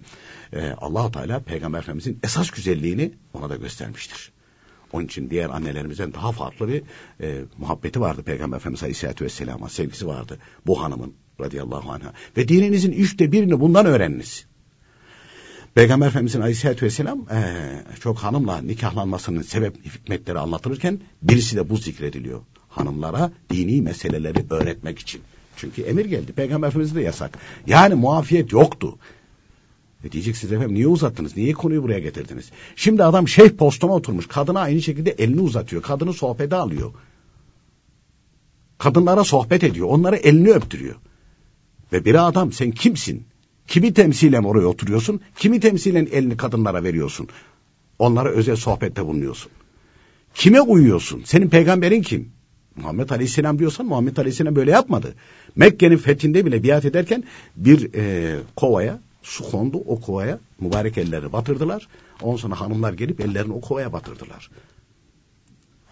e, 0.54 0.70
allah 0.70 1.12
Teala 1.12 1.40
Peygamber 1.40 1.80
Efendimizin 1.80 2.20
esas 2.24 2.50
güzelliğini 2.50 3.12
ona 3.34 3.50
da 3.50 3.56
göstermiştir. 3.56 4.32
Onun 4.94 5.06
için 5.06 5.30
diğer 5.30 5.50
annelerimizden 5.50 6.14
daha 6.14 6.32
farklı 6.32 6.68
bir 6.68 6.84
e, 7.22 7.42
muhabbeti 7.58 8.02
vardı 8.02 8.24
Peygamber 8.24 8.58
Efendimiz 8.58 8.84
Aleyhisselatü 8.84 9.26
Vesselam'a. 9.26 9.70
Sevgisi 9.70 10.08
vardı 10.08 10.40
bu 10.68 10.84
hanımın 10.84 11.14
radıyallahu 11.42 11.92
anh'a. 11.92 12.14
Ve 12.38 12.48
dininizin 12.48 12.92
üçte 12.92 13.32
birini 13.32 13.60
bundan 13.60 13.86
öğreniniz. 13.86 14.46
Peygamber 15.76 16.08
Efendimizin 16.08 16.42
Aleyhisselatü 16.42 16.86
Vesselam 16.86 17.20
e, 17.20 17.40
çok 18.00 18.18
hanımla 18.18 18.62
nikahlanmasının 18.62 19.42
sebep 19.42 19.86
hikmetleri 19.86 20.40
anlatılırken 20.40 21.00
birisi 21.22 21.56
de 21.56 21.70
bu 21.70 21.78
zikrediliyor. 21.78 22.42
Hanımlara 22.70 23.32
dini 23.50 23.82
meseleleri 23.82 24.46
öğretmek 24.50 25.00
için. 25.00 25.22
Çünkü 25.58 25.82
emir 25.82 26.06
geldi. 26.06 26.34
Peygamber 26.34 26.68
Efendimiz'e 26.68 26.96
de 26.96 27.02
yasak. 27.02 27.40
Yani 27.68 27.96
muafiyet 27.96 28.52
yoktu. 28.52 28.98
E 30.04 30.12
diyeceksiniz 30.12 30.54
efendim 30.54 30.76
niye 30.76 30.88
uzattınız? 30.88 31.38
Niye 31.38 31.54
konuyu 31.54 31.84
buraya 31.84 32.00
getirdiniz? 32.00 32.52
Şimdi 32.76 33.04
adam 33.04 33.28
şeyh 33.28 33.50
postuna 33.50 33.92
oturmuş. 33.92 34.28
Kadına 34.28 34.60
aynı 34.60 34.82
şekilde 34.82 35.12
elini 35.12 35.42
uzatıyor. 35.42 35.82
Kadını 35.82 36.14
sohbete 36.14 36.56
alıyor. 36.56 36.94
Kadınlara 38.78 39.24
sohbet 39.24 39.64
ediyor. 39.64 39.88
Onlara 39.88 40.16
elini 40.16 40.50
öptürüyor. 40.52 40.96
Ve 41.94 42.06
bir 42.06 42.28
adam 42.28 42.52
sen 42.52 42.72
kimsin? 42.72 43.26
Kimi 43.68 43.94
temsilen 43.94 44.44
oraya 44.44 44.68
oturuyorsun? 44.68 45.22
Kimi 45.38 45.60
temsilen 45.60 46.08
elini 46.12 46.38
kadınlara 46.38 46.84
veriyorsun? 46.84 47.28
Onlara 48.00 48.30
özel 48.30 48.56
sohbette 48.56 49.06
bulunuyorsun. 49.06 49.52
Kime 50.34 50.62
uyuyorsun? 50.62 51.22
Senin 51.26 51.50
peygamberin 51.50 52.02
kim? 52.02 52.30
Muhammed 52.76 53.10
Aleyhisselam 53.10 53.60
diyorsan 53.60 53.86
Muhammed 53.86 54.18
Aleyhisselam 54.18 54.56
böyle 54.56 54.72
yapmadı. 54.72 55.16
Mekke'nin 55.56 55.98
fethinde 55.98 56.46
bile 56.46 56.64
biat 56.64 56.86
ederken 56.86 57.24
bir 57.56 57.94
e, 57.94 58.36
kovaya 58.56 59.00
su 59.24 59.52
kondu. 59.52 59.78
O 59.78 60.02
kovaya 60.02 60.40
mübarek 60.60 60.98
elleri 60.98 61.34
batırdılar. 61.34 61.88
Ondan 62.22 62.38
sonra 62.38 62.62
hanımlar 62.62 62.94
gelip 62.94 63.22
ellerini 63.22 63.54
o 63.54 63.62
kovaya 63.62 63.94
batırdılar. 63.94 64.50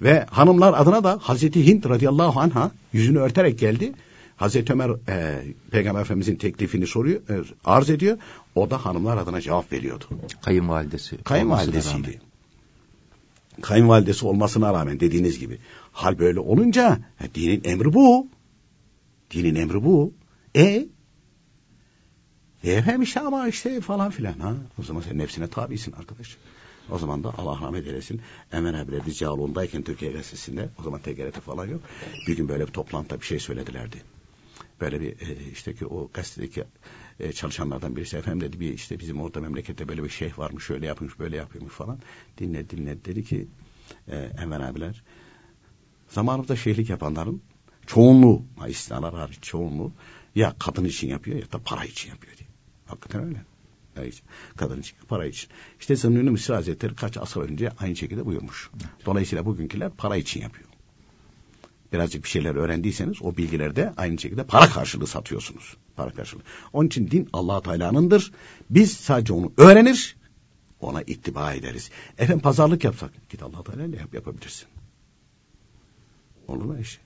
Ve 0.02 0.26
hanımlar 0.30 0.74
adına 0.78 1.04
da 1.04 1.20
Hazreti 1.22 1.68
Hint 1.68 1.90
radıyallahu 1.90 2.40
anha 2.40 2.72
yüzünü 2.94 3.20
örterek 3.20 3.60
geldi. 3.60 3.94
Hazreti 4.38 4.74
Ömer 4.74 4.90
e, 5.10 5.44
Peygamber 5.72 6.02
Efendimizin 6.02 6.36
teklifini 6.36 6.88
soruyor, 6.88 7.22
e, 7.30 7.44
arz 7.66 7.90
ediyor. 7.90 8.18
O 8.56 8.70
da 8.70 8.86
hanımlar 8.86 9.18
adına 9.18 9.42
cevap 9.42 9.72
veriyordu. 9.72 10.06
Kayınvalidesi. 10.42 11.18
Kayınvalidesiydi. 11.18 12.22
Kayınvalidesi 13.62 14.26
olmasına 14.26 14.74
rağmen 14.74 15.00
dediğiniz 15.00 15.40
gibi. 15.40 15.60
Hal 15.92 16.20
böyle 16.20 16.40
olunca 16.40 17.00
he, 17.18 17.36
dinin 17.36 17.62
emri 17.64 17.94
bu. 17.94 18.28
Dinin 19.32 19.56
emri 19.56 19.84
bu. 19.84 20.14
E 20.56 20.86
e 22.64 22.72
efendim 22.72 23.02
işte 23.02 23.20
ama 23.20 23.48
işte 23.48 23.82
falan 23.82 24.12
filan 24.12 24.40
ha. 24.40 24.54
O 24.80 24.84
zaman 24.84 25.02
sen 25.02 25.18
nefsine 25.18 25.48
tabisin 25.48 25.92
arkadaş. 25.92 26.38
O 26.92 27.00
zaman 27.00 27.24
da 27.24 27.34
Allah 27.38 27.62
rahmet 27.62 27.88
eylesin. 27.88 28.22
Emen 28.52 28.74
abiler 28.74 29.02
biz 29.08 29.18
Cağaloğlu'ndayken 29.18 29.82
Türkiye 29.82 30.12
Gazetesi'nde 30.12 30.70
o 30.80 30.84
zaman 30.84 31.02
TGRT 31.02 31.40
falan 31.40 31.66
yok. 31.66 31.82
Bir 32.28 32.38
gün 32.38 32.50
böyle 32.50 32.68
bir 32.68 32.72
toplantıda 32.72 33.22
bir 33.22 33.26
şey 33.26 33.40
söyledilerdi 33.40 33.98
böyle 34.82 35.02
bir 35.02 35.12
e, 35.22 35.52
işte 35.52 35.74
ki 35.74 35.86
o 35.86 36.10
gazetedeki 36.14 36.64
e, 37.20 37.32
çalışanlardan 37.32 37.96
birisi 37.96 38.18
efendim 38.18 38.42
dedi 38.42 38.60
bir 38.60 38.74
işte 38.74 39.00
bizim 39.00 39.22
orada 39.22 39.42
memlekette 39.42 39.88
böyle 39.88 40.04
bir 40.04 40.10
şeyh 40.10 40.40
varmış 40.40 40.66
şöyle 40.66 40.86
yapmış 40.86 41.20
böyle 41.20 41.38
yapıyormuş 41.38 41.74
falan 41.74 42.00
dinle 42.38 42.70
dinle 42.70 43.06
dedi 43.06 43.24
ki 43.24 43.48
e, 44.08 44.16
Enver 44.16 44.60
abiler 44.60 45.04
zamanımızda 46.10 46.56
şeyhlik 46.56 46.90
yapanların 46.90 47.42
çoğunluğu 47.88 48.46
istisnalar 48.68 49.14
hariç 49.14 49.40
çoğunluğu 49.42 49.94
ya 50.36 50.56
kadın 50.60 50.86
için 50.86 51.08
yapıyor 51.08 51.38
ya 51.38 51.52
da 51.52 51.60
para 51.66 51.86
için 51.86 52.10
yapıyor 52.10 52.38
diye. 52.38 52.50
Hakikaten 52.86 53.24
öyle. 53.24 53.46
Kadın 54.56 54.80
için, 54.80 54.98
para 55.08 55.26
için. 55.26 55.50
İşte 55.80 55.96
Zannuni 55.96 56.30
Mısır 56.30 56.54
Hazretleri 56.54 56.96
kaç 56.96 57.18
asır 57.18 57.42
önce 57.42 57.70
aynı 57.80 57.96
şekilde 57.96 58.26
buyurmuş. 58.26 58.70
Dolayısıyla 59.06 59.46
bugünküler 59.46 59.92
para 59.92 60.16
için 60.16 60.42
yapıyor 60.42 60.73
birazcık 61.94 62.24
bir 62.24 62.30
şeyler 62.30 62.56
öğrendiyseniz 62.56 63.22
o 63.22 63.38
bilgileri 63.38 63.76
de 63.76 63.94
aynı 63.98 64.20
şekilde 64.20 64.44
para 64.44 64.70
karşılığı 64.70 65.08
satıyorsunuz. 65.08 65.78
Para 65.96 66.10
karşılığı. 66.10 66.42
Onun 66.74 66.88
için 66.88 67.12
din 67.12 67.30
Allah 67.34 67.62
Teala'nındır. 67.62 68.32
Biz 68.70 68.94
sadece 68.94 69.34
onu 69.34 69.52
öğrenir, 69.58 70.16
ona 70.80 71.02
ittiba 71.02 71.54
ederiz. 71.54 71.90
Efendim 72.18 72.42
pazarlık 72.42 72.84
yapsak 72.84 73.30
git 73.30 73.44
Allah 73.44 73.64
Teala 73.64 73.84
ile 73.84 73.98
yap, 73.98 74.14
yapabilirsin. 74.14 74.68
Olur 76.48 76.66
mu 76.66 76.84
şey? 76.84 77.02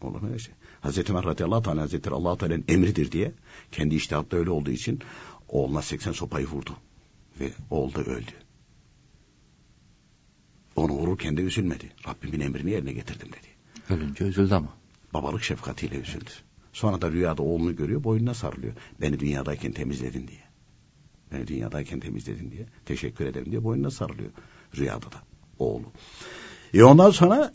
Olur 0.00 0.20
mu 0.20 0.38
şey? 0.38 0.54
Hazreti 0.80 1.12
Ömer 1.12 1.24
radıyallahu 1.24 1.62
teala 1.62 1.82
hazretleri 1.82 2.14
Allah 2.14 2.38
Teala'nın 2.38 2.64
emridir 2.68 3.12
diye 3.12 3.32
kendi 3.72 3.94
iştihatta 3.94 4.36
öyle 4.36 4.50
olduğu 4.50 4.70
için 4.70 5.00
oğluna 5.48 5.82
80 5.82 6.12
sopayı 6.12 6.46
vurdu 6.46 6.76
ve 7.40 7.50
oğul 7.70 7.94
da 7.94 8.00
öldü. 8.00 8.32
Onu 10.76 10.92
vururken 10.92 11.36
de 11.36 11.42
üzülmedi. 11.42 11.92
Rabbimin 12.08 12.40
emrini 12.40 12.70
yerine 12.70 12.92
getirdim 12.92 13.28
dedi. 13.28 13.59
Ölünce 13.90 14.24
üzüldü 14.24 14.54
ama. 14.54 14.68
Babalık 15.14 15.42
şefkatiyle 15.42 15.96
üzüldü. 15.96 16.30
Sonra 16.72 17.02
da 17.02 17.10
rüyada 17.10 17.42
oğlunu 17.42 17.76
görüyor, 17.76 18.04
boynuna 18.04 18.34
sarılıyor. 18.34 18.72
Beni 19.00 19.20
dünyadayken 19.20 19.72
temizledin 19.72 20.28
diye. 20.28 20.40
Beni 21.32 21.46
dünyadayken 21.46 22.00
temizledin 22.00 22.50
diye. 22.50 22.66
Teşekkür 22.86 23.26
ederim 23.26 23.50
diye 23.50 23.64
boynuna 23.64 23.90
sarılıyor. 23.90 24.30
Rüyada 24.76 25.06
da 25.12 25.22
oğlu. 25.58 25.84
E 26.74 26.82
ondan 26.82 27.10
sonra 27.10 27.52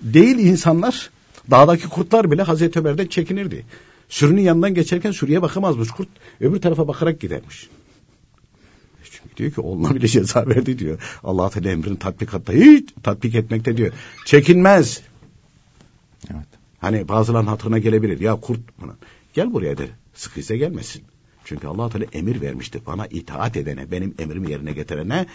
değil 0.00 0.38
insanlar, 0.38 1.10
dağdaki 1.50 1.88
kurtlar 1.88 2.30
bile 2.30 2.42
Hazreti 2.42 2.78
Ömer'den 2.78 3.06
çekinirdi. 3.06 3.66
Sürünün 4.08 4.42
yanından 4.42 4.74
geçerken 4.74 5.10
sürüye 5.10 5.42
bakamazmış 5.42 5.90
kurt. 5.90 6.08
Öbür 6.40 6.60
tarafa 6.60 6.88
bakarak 6.88 7.20
gidermiş. 7.20 7.68
Çünkü 9.10 9.36
diyor 9.36 9.52
ki 9.52 9.60
oğluna 9.60 9.94
bile 9.94 10.08
ceza 10.08 10.46
verdi 10.46 10.78
diyor. 10.78 10.98
Allah 11.24 11.50
Teala 11.50 11.70
emrini 11.70 11.98
tatbikatta 11.98 12.52
hiç 12.52 12.90
tatbik 13.02 13.34
etmekte 13.34 13.76
diyor. 13.76 13.92
Çekinmez. 14.26 15.02
Hani 16.84 17.08
bazıların 17.08 17.46
hatırına 17.46 17.78
gelebilir. 17.78 18.20
Ya 18.20 18.36
kurt 18.36 18.60
bana 18.80 18.92
gel 19.34 19.52
buraya 19.52 19.78
der. 19.78 19.88
Sıkıysa 20.14 20.56
gelmesin. 20.56 21.02
Çünkü 21.44 21.66
Allah 21.66 21.88
Teala 21.88 22.04
emir 22.12 22.40
vermişti. 22.40 22.80
Bana 22.86 23.06
itaat 23.06 23.56
edene, 23.56 23.90
benim 23.90 24.14
emrimi 24.18 24.50
yerine 24.50 24.72
getirene 24.72 25.26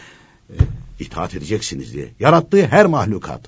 e, 0.49 0.55
itaat 0.99 1.35
edeceksiniz 1.35 1.93
diye. 1.93 2.09
Yarattığı 2.19 2.67
her 2.67 2.85
mahlukat. 2.85 3.41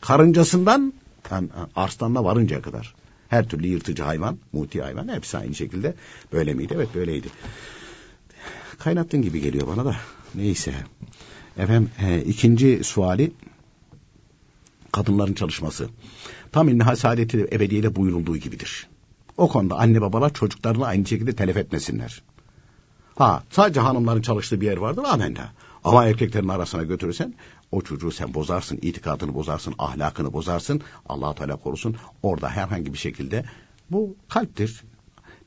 Karıncasından 0.00 0.92
yani 1.30 1.48
arslanla 1.76 2.24
varıncaya 2.24 2.62
kadar. 2.62 2.94
Her 3.28 3.48
türlü 3.48 3.66
yırtıcı 3.66 4.02
hayvan, 4.02 4.38
muti 4.52 4.82
hayvan 4.82 5.08
hepsi 5.08 5.38
aynı 5.38 5.54
şekilde 5.54 5.94
böyle 6.32 6.54
miydi? 6.54 6.72
Evet 6.76 6.88
böyleydi. 6.94 7.28
Kaynattın 8.78 9.22
gibi 9.22 9.40
geliyor 9.40 9.66
bana 9.66 9.84
da. 9.84 9.96
Neyse. 10.34 10.74
Efendim 11.58 11.90
e, 12.06 12.22
ikinci 12.22 12.84
suali 12.84 13.32
kadınların 14.96 15.34
çalışması. 15.34 15.88
Tam 16.52 16.68
İnnihal 16.68 16.96
Saadeti 16.96 17.48
Ebediye'de 17.52 17.96
buyurulduğu 17.96 18.36
gibidir. 18.36 18.86
O 19.36 19.48
konuda 19.48 19.78
anne 19.78 20.00
babalar 20.00 20.32
çocuklarını 20.32 20.86
aynı 20.86 21.06
şekilde 21.06 21.36
telef 21.36 21.56
etmesinler. 21.56 22.22
Ha 23.16 23.42
sadece 23.50 23.80
hanımların 23.80 24.22
çalıştığı 24.22 24.60
bir 24.60 24.66
yer 24.66 24.76
vardır 24.76 25.04
amenna. 25.04 25.52
Ama 25.84 26.06
erkeklerin 26.06 26.48
arasına 26.48 26.82
götürürsen 26.82 27.34
o 27.72 27.80
çocuğu 27.80 28.10
sen 28.10 28.34
bozarsın, 28.34 28.78
itikadını 28.82 29.34
bozarsın, 29.34 29.74
ahlakını 29.78 30.32
bozarsın. 30.32 30.80
allah 31.08 31.34
Teala 31.34 31.56
korusun. 31.56 31.96
Orada 32.22 32.48
herhangi 32.48 32.92
bir 32.92 32.98
şekilde 32.98 33.44
bu 33.90 34.16
kalptir. 34.28 34.84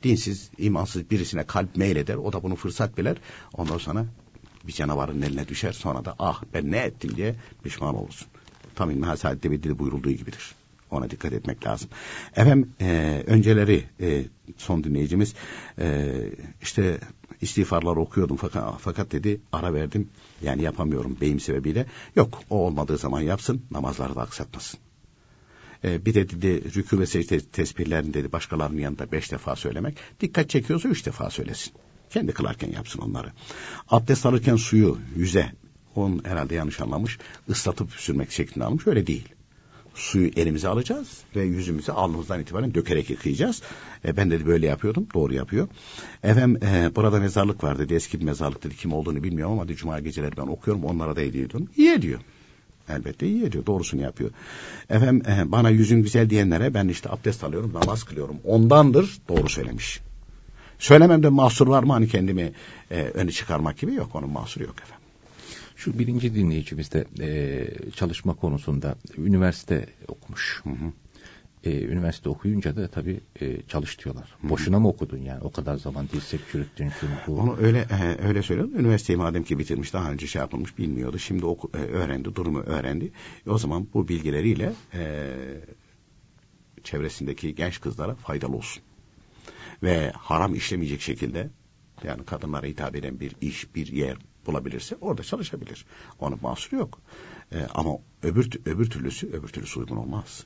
Dinsiz, 0.03 0.49
imansız 0.57 1.12
birisine 1.12 1.43
kalp 1.43 1.75
meyleder. 1.75 2.15
O 2.15 2.33
da 2.33 2.43
bunu 2.43 2.55
fırsat 2.55 2.97
biler. 2.97 3.17
Ondan 3.53 3.77
sonra 3.77 4.05
bir 4.67 4.73
canavarın 4.73 5.21
eline 5.21 5.47
düşer. 5.47 5.71
Sonra 5.71 6.05
da 6.05 6.15
ah 6.19 6.43
ben 6.53 6.71
ne 6.71 6.77
ettim 6.77 7.15
diye 7.15 7.35
pişman 7.63 7.95
olursun. 7.95 8.27
Tam 8.79 8.91
İlmihal 8.91 9.15
Saadet'te 9.15 9.51
bir 9.51 9.79
buyurulduğu 9.79 10.11
gibidir. 10.11 10.55
Ona 10.91 11.09
dikkat 11.09 11.33
etmek 11.33 11.65
lazım. 11.65 11.89
Efendim 12.35 12.73
e, 12.81 13.23
önceleri 13.27 13.83
e, 14.01 14.23
son 14.57 14.83
dinleyicimiz 14.83 15.33
e, 15.79 16.15
işte 16.61 16.99
istiğfarlar 17.41 17.97
okuyordum 17.97 18.37
fakat, 18.37 18.81
fakat 18.81 19.11
dedi 19.11 19.41
ara 19.51 19.73
verdim 19.73 20.09
yani 20.41 20.61
yapamıyorum 20.61 21.17
beyim 21.21 21.39
sebebiyle. 21.39 21.85
Yok 22.15 22.41
o 22.49 22.57
olmadığı 22.57 22.97
zaman 22.97 23.21
yapsın 23.21 23.61
namazları 23.71 24.15
da 24.15 24.21
aksatmasın. 24.21 24.79
E, 25.83 26.05
bir 26.05 26.13
de 26.13 26.29
dedi 26.29 26.47
rükû 26.47 26.99
ve 26.99 27.05
secde 27.05 27.39
tesbihlerini 27.39 28.13
dedi 28.13 28.31
başkalarının 28.31 28.79
yanında 28.79 29.11
beş 29.11 29.31
defa 29.31 29.55
söylemek. 29.55 29.97
Dikkat 30.21 30.49
çekiyorsa 30.49 30.89
üç 30.89 31.05
defa 31.05 31.29
söylesin. 31.29 31.73
Kendi 32.09 32.31
kılarken 32.31 32.71
yapsın 32.71 32.99
onları. 32.99 33.31
Abdest 33.89 34.25
alırken 34.25 34.55
suyu 34.55 34.97
yüze, 35.15 35.51
onun 35.99 36.21
herhalde 36.23 36.55
yanlış 36.55 36.81
anlamış, 36.81 37.17
ıslatıp 37.49 37.91
sürmek 37.91 38.31
şeklinde 38.31 38.65
almış. 38.65 38.88
Öyle 38.88 39.07
değil 39.07 39.29
suyu 39.99 40.31
elimize 40.35 40.67
alacağız 40.67 41.17
ve 41.35 41.43
yüzümüzü 41.43 41.91
alnımızdan 41.91 42.39
itibaren 42.39 42.73
dökerek 42.73 43.09
yıkayacağız. 43.09 43.62
E, 44.05 44.17
ben 44.17 44.31
dedi 44.31 44.45
böyle 44.45 44.67
yapıyordum. 44.67 45.07
Doğru 45.13 45.33
yapıyor. 45.33 45.67
Efendim 46.23 46.59
e, 46.63 46.95
burada 46.95 47.19
mezarlık 47.19 47.63
var 47.63 47.79
dedi. 47.79 47.93
Eski 47.93 48.19
bir 48.19 48.25
mezarlık 48.25 48.63
dedi. 48.63 48.75
Kim 48.75 48.93
olduğunu 48.93 49.23
bilmiyorum 49.23 49.53
ama 49.53 49.67
dedi, 49.67 49.77
cuma 49.77 49.99
geceleri 49.99 50.38
ben 50.38 50.47
okuyorum. 50.47 50.85
Onlara 50.85 51.15
da 51.15 51.21
hediye 51.21 51.43
ediyorum. 51.43 51.69
İyi 51.77 51.91
ediyor. 51.91 52.19
Elbette 52.89 53.27
iyi 53.27 53.43
ediyor. 53.43 53.65
Doğrusunu 53.65 54.01
yapıyor. 54.01 54.31
Efendim 54.89 55.23
e, 55.31 55.51
bana 55.51 55.69
yüzün 55.69 56.03
güzel 56.03 56.29
diyenlere 56.29 56.73
ben 56.73 56.88
işte 56.88 57.09
abdest 57.09 57.43
alıyorum, 57.43 57.73
namaz 57.73 58.03
kılıyorum. 58.03 58.38
Ondandır. 58.43 59.17
Doğru 59.29 59.49
söylemiş. 59.49 59.99
Söylememde 60.79 61.29
mahsur 61.29 61.67
var 61.67 61.83
mı 61.83 61.93
hani 61.93 62.07
kendimi 62.07 62.51
e, 62.91 63.01
öne 63.01 63.31
çıkarmak 63.31 63.77
gibi 63.77 63.93
yok. 63.93 64.15
Onun 64.15 64.29
mahsuru 64.29 64.63
yok 64.63 64.75
efendim. 64.81 64.98
Şu 65.79 65.99
birinci 65.99 66.35
dinleyicimiz 66.35 66.91
de 66.91 67.05
e, 67.19 67.91
çalışma 67.91 68.35
konusunda 68.35 68.95
üniversite 69.17 69.85
okumuş. 70.07 70.61
Hı 70.63 70.69
hı. 70.69 70.91
E, 71.63 71.83
üniversite 71.83 72.29
okuyunca 72.29 72.75
da 72.75 72.87
tabii 72.87 73.19
e, 73.41 73.61
çalış 73.61 74.03
diyorlar. 74.03 74.35
Hı. 74.41 74.49
Boşuna 74.49 74.79
mı 74.79 74.87
okudun 74.87 75.17
yani? 75.17 75.41
O 75.43 75.51
kadar 75.51 75.77
zaman 75.77 76.09
dirsek 76.09 76.39
çürüttün 76.51 76.89
şunu 76.89 77.09
bu. 77.27 77.39
Onu 77.39 77.57
öyle 77.57 77.79
e, 77.79 78.27
öyle 78.27 78.41
söylüyorum. 78.41 78.79
Üniversiteyi 78.79 79.17
madem 79.17 79.43
ki 79.43 79.59
bitirmiş 79.59 79.93
daha 79.93 80.11
önce 80.11 80.27
şey 80.27 80.39
yapılmış 80.39 80.77
bilmiyordu. 80.77 81.19
Şimdi 81.19 81.45
oku, 81.45 81.71
e, 81.73 81.77
öğrendi, 81.77 82.35
durumu 82.35 82.59
öğrendi. 82.59 83.11
E, 83.47 83.49
o 83.49 83.57
zaman 83.57 83.87
bu 83.93 84.07
bilgileriyle 84.07 84.73
e, 84.93 85.31
çevresindeki 86.83 87.55
genç 87.55 87.81
kızlara 87.81 88.15
faydalı 88.15 88.55
olsun. 88.55 88.83
Ve 89.83 90.11
haram 90.11 90.55
işlemeyecek 90.55 91.01
şekilde 91.01 91.49
yani 92.03 92.25
kadınlara 92.25 92.67
hitap 92.67 92.95
eden 92.95 93.19
bir 93.19 93.35
iş, 93.41 93.75
bir 93.75 93.87
yer, 93.87 94.17
bulabilirse 94.49 94.95
orada 95.01 95.23
çalışabilir. 95.23 95.85
Onun 96.19 96.39
mahsuru 96.41 96.75
yok. 96.75 96.99
E, 97.51 97.67
ama 97.73 97.91
öbür, 98.23 98.49
öbür 98.65 98.89
türlüsü 98.89 99.27
öbür 99.27 99.47
türlüsü 99.47 99.79
uygun 99.79 99.95
olmaz. 99.95 100.43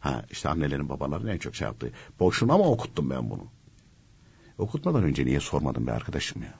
Ha 0.00 0.24
işte 0.30 0.48
annelerin 0.48 0.88
babaların 0.88 1.28
en 1.28 1.38
çok 1.38 1.54
şey 1.54 1.66
yaptığı. 1.66 1.92
Boşuna 2.20 2.58
mı 2.58 2.64
okuttum 2.64 3.10
ben 3.10 3.30
bunu? 3.30 3.46
Okutmadan 4.58 5.02
önce 5.02 5.26
niye 5.26 5.40
sormadım 5.40 5.86
be 5.86 5.92
arkadaşım 5.92 6.42
ya? 6.42 6.54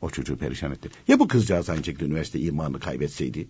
O 0.00 0.10
çocuğu 0.10 0.36
perişan 0.36 0.72
etti. 0.72 0.88
Ya 1.08 1.18
bu 1.18 1.28
kızcağız 1.28 1.70
aynı 1.70 1.84
şekilde 1.84 2.04
üniversite 2.04 2.40
imanını 2.40 2.80
kaybetseydi? 2.80 3.48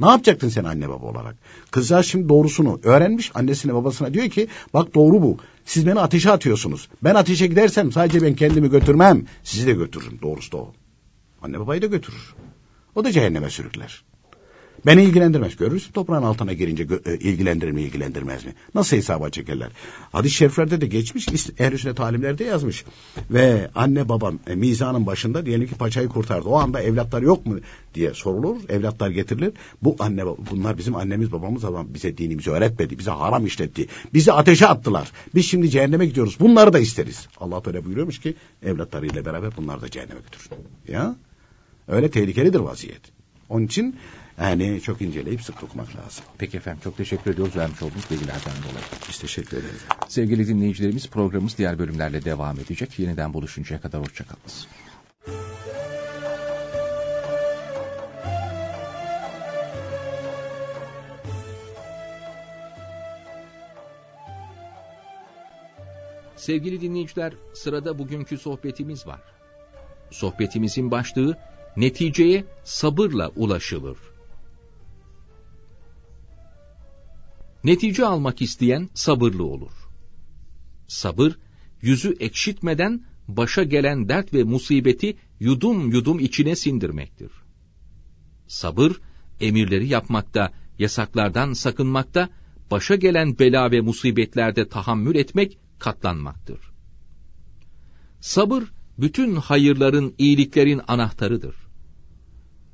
Ne 0.00 0.06
yapacaktın 0.06 0.48
sen 0.48 0.64
anne 0.64 0.88
baba 0.88 1.06
olarak? 1.06 1.36
Kızcağız 1.70 2.06
şimdi 2.06 2.28
doğrusunu 2.28 2.80
öğrenmiş 2.82 3.30
annesine 3.34 3.74
babasına 3.74 4.14
diyor 4.14 4.28
ki 4.28 4.48
bak 4.74 4.94
doğru 4.94 5.22
bu. 5.22 5.36
Siz 5.64 5.86
beni 5.86 6.00
ateşe 6.00 6.30
atıyorsunuz. 6.30 6.88
Ben 7.04 7.14
ateşe 7.14 7.46
gidersem 7.46 7.92
sadece 7.92 8.22
ben 8.22 8.34
kendimi 8.34 8.70
götürmem. 8.70 9.26
Sizi 9.44 9.66
de 9.66 9.72
götürürüm. 9.72 10.18
Doğrusu 10.22 10.52
da 10.52 10.56
o. 10.56 10.72
Anne 11.42 11.60
babayı 11.60 11.82
da 11.82 11.86
götürür. 11.86 12.34
O 12.94 13.04
da 13.04 13.12
cehenneme 13.12 13.50
sürükler. 13.50 14.04
Beni 14.86 15.04
ilgilendirmez. 15.04 15.56
Görürsün 15.56 15.92
toprağın 15.92 16.22
altına 16.22 16.52
girince 16.52 16.86
e, 17.06 17.14
ilgilendirir 17.14 17.70
mi 17.70 17.82
ilgilendirmez 17.82 18.44
mi? 18.44 18.54
Nasıl 18.74 18.96
hesaba 18.96 19.30
çekerler? 19.30 19.70
Hadis-i 20.12 20.34
şeriflerde 20.34 20.80
de 20.80 20.86
geçmiş. 20.86 21.28
Ehl-i 21.58 21.78
sünnet 21.78 22.00
alimlerde 22.00 22.44
yazmış. 22.44 22.84
Ve 23.30 23.70
anne 23.74 24.08
babam 24.08 24.38
e, 24.46 24.54
mizanın 24.54 25.06
başında 25.06 25.46
diyelim 25.46 25.66
ki 25.68 25.74
paçayı 25.74 26.08
kurtardı. 26.08 26.48
O 26.48 26.56
anda 26.56 26.82
evlatlar 26.82 27.22
yok 27.22 27.46
mu 27.46 27.58
diye 27.94 28.14
sorulur. 28.14 28.56
Evlatlar 28.68 29.10
getirilir. 29.10 29.52
Bu 29.82 29.96
anne 29.98 30.26
bunlar 30.50 30.78
bizim 30.78 30.96
annemiz 30.96 31.32
babamız 31.32 31.64
ama 31.64 31.94
bize 31.94 32.18
dinimizi 32.18 32.50
öğretmedi. 32.50 32.98
Bize 32.98 33.10
haram 33.10 33.46
işletti. 33.46 33.86
Bizi 34.14 34.32
ateşe 34.32 34.66
attılar. 34.66 35.12
Biz 35.34 35.46
şimdi 35.46 35.70
cehenneme 35.70 36.06
gidiyoruz. 36.06 36.36
Bunları 36.40 36.72
da 36.72 36.78
isteriz. 36.78 37.28
Allah 37.40 37.62
öyle 37.66 37.84
buyuruyormuş 37.84 38.20
ki 38.20 38.34
evlatlarıyla 38.62 39.24
beraber 39.24 39.50
bunlar 39.56 39.82
da 39.82 39.90
cehenneme 39.90 40.20
götürür. 40.20 40.50
Ya 40.88 41.16
Öyle 41.88 42.10
tehlikelidir 42.10 42.58
vaziyet. 42.58 43.00
Onun 43.48 43.66
için 43.66 43.96
yani 44.40 44.80
çok 44.80 45.02
inceleyip 45.02 45.42
sık 45.42 45.62
okumak 45.62 45.96
lazım. 45.96 46.24
Peki 46.38 46.56
efendim 46.56 46.80
çok 46.84 46.96
teşekkür 46.96 47.30
ediyoruz 47.30 47.56
vermiş 47.56 47.82
olduğunuz 47.82 48.10
bilgilerden 48.10 48.52
dolayı. 48.62 48.84
Biz 49.08 49.18
teşekkür 49.18 49.56
ederiz. 49.56 49.84
Sevgili 50.08 50.48
dinleyicilerimiz 50.48 51.10
programımız 51.10 51.58
diğer 51.58 51.78
bölümlerle 51.78 52.24
devam 52.24 52.60
edecek. 52.60 52.98
Yeniden 52.98 53.34
buluşuncaya 53.34 53.80
kadar 53.80 54.00
hoşçakalınız. 54.00 54.68
Sevgili 66.36 66.80
dinleyiciler, 66.80 67.32
sırada 67.54 67.98
bugünkü 67.98 68.38
sohbetimiz 68.38 69.06
var. 69.06 69.20
Sohbetimizin 70.10 70.90
başlığı 70.90 71.38
neticeye 71.80 72.44
sabırla 72.64 73.28
ulaşılır. 73.28 73.98
Netice 77.64 78.06
almak 78.06 78.42
isteyen 78.42 78.88
sabırlı 78.94 79.44
olur. 79.44 79.72
Sabır, 80.88 81.38
yüzü 81.82 82.16
ekşitmeden 82.20 83.04
başa 83.28 83.62
gelen 83.62 84.08
dert 84.08 84.34
ve 84.34 84.44
musibeti 84.44 85.16
yudum 85.40 85.90
yudum 85.90 86.20
içine 86.20 86.56
sindirmektir. 86.56 87.30
Sabır, 88.46 88.92
emirleri 89.40 89.88
yapmakta, 89.88 90.52
yasaklardan 90.78 91.52
sakınmakta, 91.52 92.28
başa 92.70 92.96
gelen 92.96 93.38
bela 93.38 93.70
ve 93.70 93.80
musibetlerde 93.80 94.68
tahammül 94.68 95.16
etmek, 95.16 95.58
katlanmaktır. 95.78 96.60
Sabır, 98.20 98.64
bütün 98.98 99.36
hayırların, 99.36 100.14
iyiliklerin 100.18 100.80
anahtarıdır. 100.88 101.67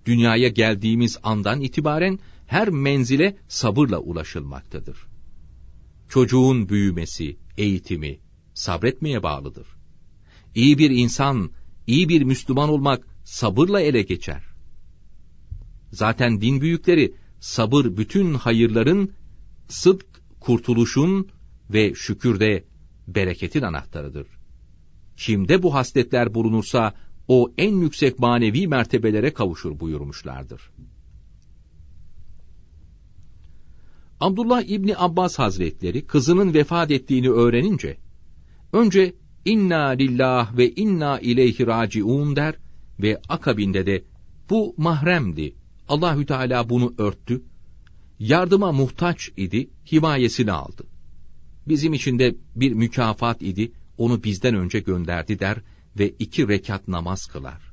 Dünyaya 0.07 0.49
geldiğimiz 0.49 1.19
andan 1.23 1.61
itibaren 1.61 2.19
her 2.47 2.69
menzile 2.69 3.37
sabırla 3.49 3.99
ulaşılmaktadır. 3.99 4.99
Çocuğun 6.09 6.69
büyümesi, 6.69 7.37
eğitimi 7.57 8.19
sabretmeye 8.55 9.23
bağlıdır. 9.23 9.67
İyi 10.55 10.79
bir 10.79 10.90
insan, 10.90 11.51
iyi 11.87 12.09
bir 12.09 12.23
Müslüman 12.23 12.69
olmak 12.69 13.07
sabırla 13.25 13.81
ele 13.81 14.03
geçer. 14.03 14.43
Zaten 15.93 16.40
din 16.40 16.61
büyükleri 16.61 17.14
sabır 17.40 17.85
bütün 17.97 18.35
hayırların, 18.35 19.12
sıdk, 19.69 20.07
kurtuluşun 20.40 21.29
ve 21.71 21.95
şükürde 21.95 22.64
bereketin 23.09 23.62
anahtarıdır. 23.62 24.27
Kimde 25.17 25.62
bu 25.62 25.75
hasletler 25.75 26.35
bulunursa 26.35 26.95
o 27.29 27.53
en 27.59 27.81
yüksek 27.81 28.19
manevi 28.19 28.67
mertebelere 28.69 29.33
kavuşur 29.33 29.81
buyurmuşlardır. 29.81 30.71
Abdullah 34.21 34.63
İbni 34.63 34.97
Abbas 34.97 35.39
Hazretleri 35.39 36.07
kızının 36.07 36.55
vefat 36.55 36.91
ettiğini 36.91 37.31
öğrenince 37.31 37.97
önce 38.73 39.15
inna 39.45 39.89
lillah 39.89 40.57
ve 40.57 40.71
inna 40.71 41.21
ileyhi 41.21 41.67
raciun 41.67 42.37
der 42.37 42.55
ve 43.03 43.21
akabinde 43.29 43.87
de 43.87 44.05
bu 44.51 44.75
mahremdi. 44.77 45.55
Allahü 45.89 46.27
Teala 46.27 46.71
bunu 46.71 46.95
örttü. 46.99 47.43
Yardıma 48.19 48.73
muhtaç 48.73 49.31
idi, 49.37 49.71
himayesini 49.93 50.53
aldı. 50.53 50.87
Bizim 51.69 51.93
için 51.93 52.19
de 52.19 52.35
bir 52.57 52.73
mükafat 52.73 53.43
idi, 53.43 53.73
onu 53.99 54.25
bizden 54.25 54.55
önce 54.55 54.81
gönderdi 54.81 55.39
der 55.39 55.59
ve 55.98 56.09
iki 56.18 56.48
rekat 56.48 56.88
namaz 56.88 57.26
kılar. 57.26 57.72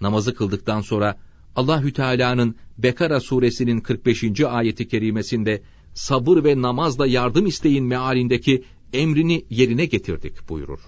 Namazı 0.00 0.34
kıldıktan 0.34 0.80
sonra 0.80 1.18
Allahü 1.56 1.92
Teala'nın 1.92 2.56
Bekara 2.78 3.20
suresinin 3.20 3.80
45. 3.80 4.40
ayeti 4.40 4.88
kerimesinde 4.88 5.62
sabır 5.94 6.44
ve 6.44 6.62
namazla 6.62 7.06
yardım 7.06 7.46
isteyin 7.46 7.84
mealindeki 7.84 8.64
emrini 8.92 9.44
yerine 9.50 9.86
getirdik 9.86 10.48
buyurur. 10.48 10.80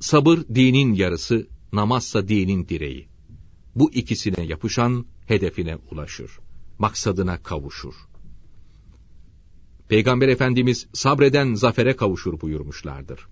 Sabır 0.00 0.38
dinin 0.54 0.94
yarısı, 0.94 1.46
namazsa 1.72 2.28
dinin 2.28 2.68
direği. 2.68 3.08
Bu 3.74 3.92
ikisine 3.92 4.44
yapışan 4.44 5.06
hedefine 5.26 5.76
ulaşır. 5.90 6.30
Maksadına 6.78 7.42
kavuşur. 7.42 7.94
Peygamber 9.88 10.28
Efendimiz 10.28 10.86
sabreden 10.92 11.54
zafere 11.54 11.96
kavuşur 11.96 12.40
buyurmuşlardır. 12.40 13.26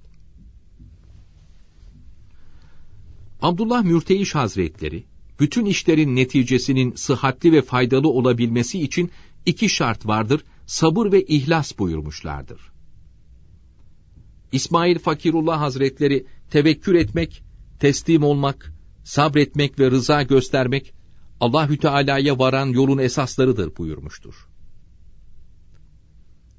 Abdullah 3.42 3.83
Mürteyiş 3.83 4.35
Hazretleri, 4.35 5.05
bütün 5.40 5.64
işlerin 5.64 6.16
neticesinin 6.16 6.92
sıhhatli 6.94 7.53
ve 7.53 7.62
faydalı 7.62 8.09
olabilmesi 8.09 8.81
için 8.81 9.11
iki 9.46 9.68
şart 9.68 10.07
vardır, 10.07 10.44
sabır 10.66 11.12
ve 11.12 11.22
ihlas 11.22 11.79
buyurmuşlardır. 11.79 12.61
İsmail 14.53 14.98
Fakirullah 14.98 15.61
Hazretleri, 15.61 16.26
tevekkül 16.50 16.94
etmek, 16.94 17.42
teslim 17.81 18.22
olmak, 18.22 18.72
sabretmek 19.05 19.79
ve 19.79 19.90
rıza 19.90 20.22
göstermek, 20.22 20.92
Allahü 21.40 21.79
Teala'ya 21.79 22.38
varan 22.38 22.66
yolun 22.66 22.98
esaslarıdır 22.98 23.76
buyurmuştur. 23.76 24.35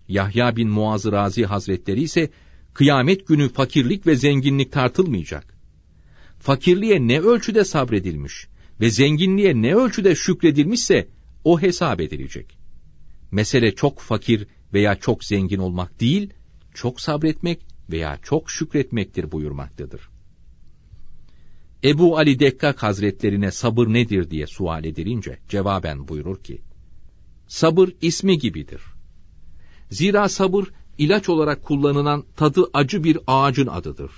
Yahya 0.08 0.56
bin 0.56 0.70
Muaz 0.70 1.06
Razi 1.06 1.46
Hazretleri 1.46 2.02
ise, 2.02 2.30
kıyamet 2.74 3.28
günü 3.28 3.50
fakirlik 3.50 4.08
ve 4.08 4.16
zenginlik 4.16 4.72
tartılmayacak. 4.72 5.51
Fakirliğe 6.42 7.08
ne 7.08 7.20
ölçüde 7.20 7.66
sabredilmiş 7.66 8.48
ve 8.80 8.90
zenginliğe 8.90 9.62
ne 9.62 9.76
ölçüde 9.76 10.16
şükredilmişse, 10.16 11.08
o 11.44 11.62
hesap 11.62 12.02
edilecek. 12.02 12.58
Mesele 13.32 13.76
çok 13.76 14.00
fakir 14.00 14.48
veya 14.74 14.96
çok 14.96 15.24
zengin 15.24 15.58
olmak 15.58 16.00
değil, 16.00 16.34
çok 16.74 17.02
sabretmek 17.02 17.60
veya 17.90 18.20
çok 18.24 18.52
şükretmektir 18.52 19.32
buyurmaktadır. 19.32 20.02
Ebu 21.84 22.18
Ali 22.18 22.40
Dekkak 22.40 22.84
Hazretlerine 22.84 23.52
sabır 23.52 23.88
nedir 23.88 24.30
diye 24.30 24.48
sual 24.48 24.86
edilince 24.86 25.40
cevaben 25.50 26.08
buyurur 26.08 26.44
ki, 26.44 26.62
Sabır 27.48 27.90
ismi 28.02 28.38
gibidir. 28.38 28.82
Zira 29.90 30.30
sabır 30.30 30.66
ilaç 30.98 31.30
olarak 31.30 31.64
kullanılan 31.64 32.24
tadı 32.36 32.70
acı 32.74 33.04
bir 33.04 33.18
ağacın 33.28 33.68
adıdır. 33.68 34.12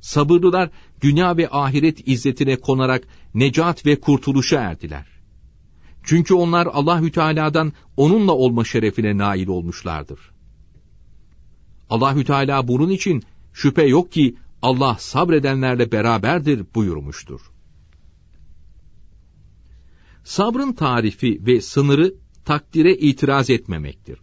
Sabırlılar 0.00 0.70
dünya 1.02 1.36
ve 1.36 1.48
ahiret 1.50 2.08
izzetine 2.08 2.56
konarak 2.56 3.08
necat 3.34 3.86
ve 3.86 4.00
kurtuluşa 4.00 4.60
erdiler. 4.60 5.06
Çünkü 6.04 6.34
onlar 6.34 6.66
Allahü 6.66 7.12
Teala'dan 7.12 7.72
onunla 7.96 8.32
olma 8.32 8.64
şerefine 8.64 9.18
nail 9.18 9.48
olmuşlardır. 9.48 10.20
Allahü 11.90 12.24
Teala 12.24 12.68
bunun 12.68 12.90
için 12.90 13.22
şüphe 13.52 13.82
yok 13.82 14.12
ki 14.12 14.36
Allah 14.62 14.96
sabredenlerle 14.98 15.92
beraberdir 15.92 16.66
buyurmuştur. 16.74 17.40
Sabrın 20.24 20.72
tarifi 20.72 21.46
ve 21.46 21.60
sınırı 21.60 22.14
takdire 22.44 22.94
itiraz 22.94 23.50
etmemektir. 23.50 24.18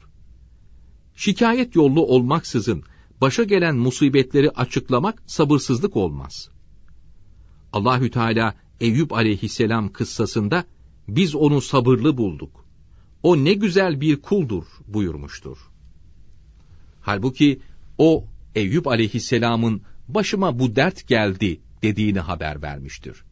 Şikayet 1.16 1.76
yollu 1.76 2.06
olmaksızın 2.06 2.84
başa 3.22 3.44
gelen 3.44 3.76
musibetleri 3.76 4.50
açıklamak 4.50 5.24
sabırsızlık 5.28 5.96
olmaz. 5.96 6.50
Allahü 7.74 8.12
Teala 8.12 8.56
Eyüp 8.80 9.14
aleyhisselam 9.14 9.92
kıssasında 9.92 10.66
biz 11.08 11.36
onu 11.36 11.62
sabırlı 11.62 12.18
bulduk. 12.18 12.66
O 13.24 13.38
ne 13.38 13.54
güzel 13.54 14.02
bir 14.02 14.22
kuldur 14.22 14.66
buyurmuştur. 14.88 15.58
Halbuki 17.02 17.60
o 17.98 18.26
Eyüp 18.56 18.88
aleyhisselamın 18.88 19.82
başıma 20.08 20.60
bu 20.60 20.76
dert 20.76 21.08
geldi 21.08 21.62
dediğini 21.82 22.20
haber 22.20 22.62
vermiştir. 22.62 23.24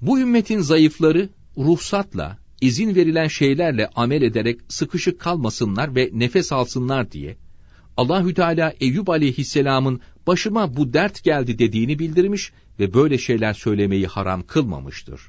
Bu 0.00 0.20
ümmetin 0.20 0.60
zayıfları 0.60 1.28
ruhsatla, 1.56 2.38
izin 2.60 2.94
verilen 2.94 3.28
şeylerle 3.28 3.90
amel 3.94 4.22
ederek 4.22 4.60
sıkışık 4.68 5.20
kalmasınlar 5.20 5.94
ve 5.94 6.10
nefes 6.12 6.52
alsınlar 6.52 7.12
diye 7.12 7.36
Allahü 7.96 8.34
Teala 8.34 8.74
Eyüp 8.80 9.08
aleyhisselamın 9.08 10.00
başıma 10.26 10.76
bu 10.76 10.92
dert 10.92 11.24
geldi 11.24 11.58
dediğini 11.58 11.98
bildirmiş 11.98 12.52
ve 12.78 12.94
böyle 12.94 13.18
şeyler 13.18 13.52
söylemeyi 13.52 14.06
haram 14.06 14.42
kılmamıştır. 14.42 15.20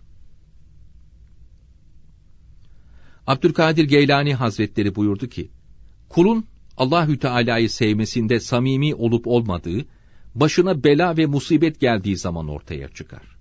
Abdülkadir 3.28 3.84
Geylani 3.84 4.36
Hazretleri 4.36 4.96
buyurdu 4.96 5.28
ki, 5.28 5.50
kulun 6.10 6.46
Allahü 6.78 7.20
Teala'yı 7.20 7.70
sevmesinde 7.70 8.40
samimi 8.40 8.96
olup 8.96 9.28
olmadığı, 9.28 9.86
başına 10.36 10.84
bela 10.84 11.18
ve 11.18 11.26
musibet 11.26 11.80
geldiği 11.80 12.18
zaman 12.18 12.48
ortaya 12.48 12.90
çıkar. 12.90 13.39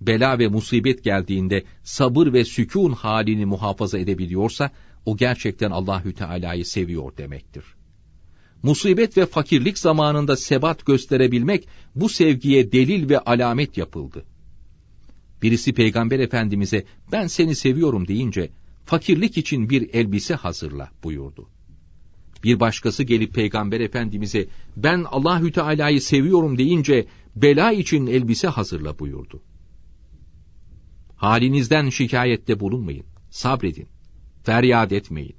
Bela 0.00 0.38
ve 0.38 0.48
musibet 0.48 1.04
geldiğinde 1.04 1.64
sabır 1.82 2.32
ve 2.32 2.44
sükun 2.44 2.92
halini 2.92 3.46
muhafaza 3.46 3.98
edebiliyorsa, 3.98 4.70
o 5.06 5.16
gerçekten 5.16 5.70
Allahü 5.70 6.14
Teala'yı 6.14 6.64
seviyor 6.64 7.16
demektir. 7.16 7.64
Musibet 8.62 9.16
ve 9.16 9.26
fakirlik 9.26 9.78
zamanında 9.78 10.36
sebat 10.36 10.86
gösterebilmek 10.86 11.68
bu 11.94 12.08
sevgiye 12.08 12.72
delil 12.72 13.08
ve 13.08 13.18
alamet 13.18 13.76
yapıldı. 13.76 14.24
Birisi 15.42 15.72
Peygamber 15.72 16.18
Efendimiz'e 16.18 16.84
ben 17.12 17.26
seni 17.26 17.54
seviyorum 17.54 18.08
deyince 18.08 18.50
fakirlik 18.84 19.38
için 19.38 19.70
bir 19.70 19.94
elbise 19.94 20.34
hazırla 20.34 20.90
buyurdu. 21.04 21.48
Bir 22.44 22.60
başkası 22.60 23.02
gelip 23.02 23.34
Peygamber 23.34 23.80
Efendimiz'e 23.80 24.46
ben 24.76 25.04
Allahü 25.10 25.52
Teala'yı 25.52 26.00
seviyorum 26.00 26.58
deyince 26.58 27.06
bela 27.36 27.72
için 27.72 28.06
elbise 28.06 28.48
hazırla 28.48 28.98
buyurdu. 28.98 29.42
Halinizden 31.16 31.88
şikayette 31.90 32.60
bulunmayın, 32.60 33.06
sabredin, 33.30 33.88
feryat 34.42 34.92
etmeyin. 34.92 35.36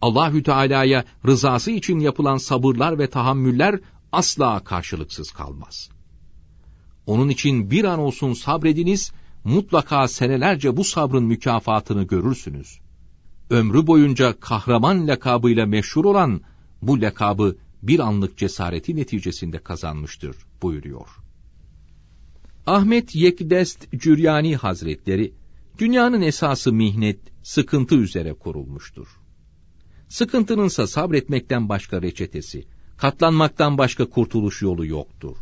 Allahü 0.00 0.42
Teala'ya 0.42 1.04
rızası 1.26 1.70
için 1.70 1.98
yapılan 1.98 2.36
sabırlar 2.36 2.98
ve 2.98 3.10
tahammüller 3.10 3.80
asla 4.12 4.64
karşılıksız 4.64 5.30
kalmaz. 5.30 5.90
Onun 7.06 7.28
için 7.28 7.70
bir 7.70 7.84
an 7.84 7.98
olsun 7.98 8.32
sabrediniz, 8.32 9.12
mutlaka 9.44 10.08
senelerce 10.08 10.76
bu 10.76 10.84
sabrın 10.84 11.24
mükafatını 11.24 12.02
görürsünüz 12.02 12.80
ömrü 13.50 13.86
boyunca 13.86 14.40
kahraman 14.40 15.08
lakabıyla 15.08 15.66
meşhur 15.66 16.04
olan 16.04 16.40
bu 16.82 17.00
lakabı 17.00 17.56
bir 17.82 17.98
anlık 17.98 18.38
cesareti 18.38 18.96
neticesinde 18.96 19.58
kazanmıştır 19.58 20.36
buyuruyor. 20.62 21.08
Ahmet 22.66 23.14
Yekdest 23.14 23.92
Cüryani 23.96 24.56
Hazretleri, 24.56 25.32
dünyanın 25.78 26.22
esası 26.22 26.72
mihnet, 26.72 27.18
sıkıntı 27.42 27.94
üzere 27.94 28.32
kurulmuştur. 28.32 29.08
Sıkıntınınsa 30.08 30.86
sabretmekten 30.86 31.68
başka 31.68 32.02
reçetesi, 32.02 32.64
katlanmaktan 32.96 33.78
başka 33.78 34.10
kurtuluş 34.10 34.62
yolu 34.62 34.86
yoktur. 34.86 35.36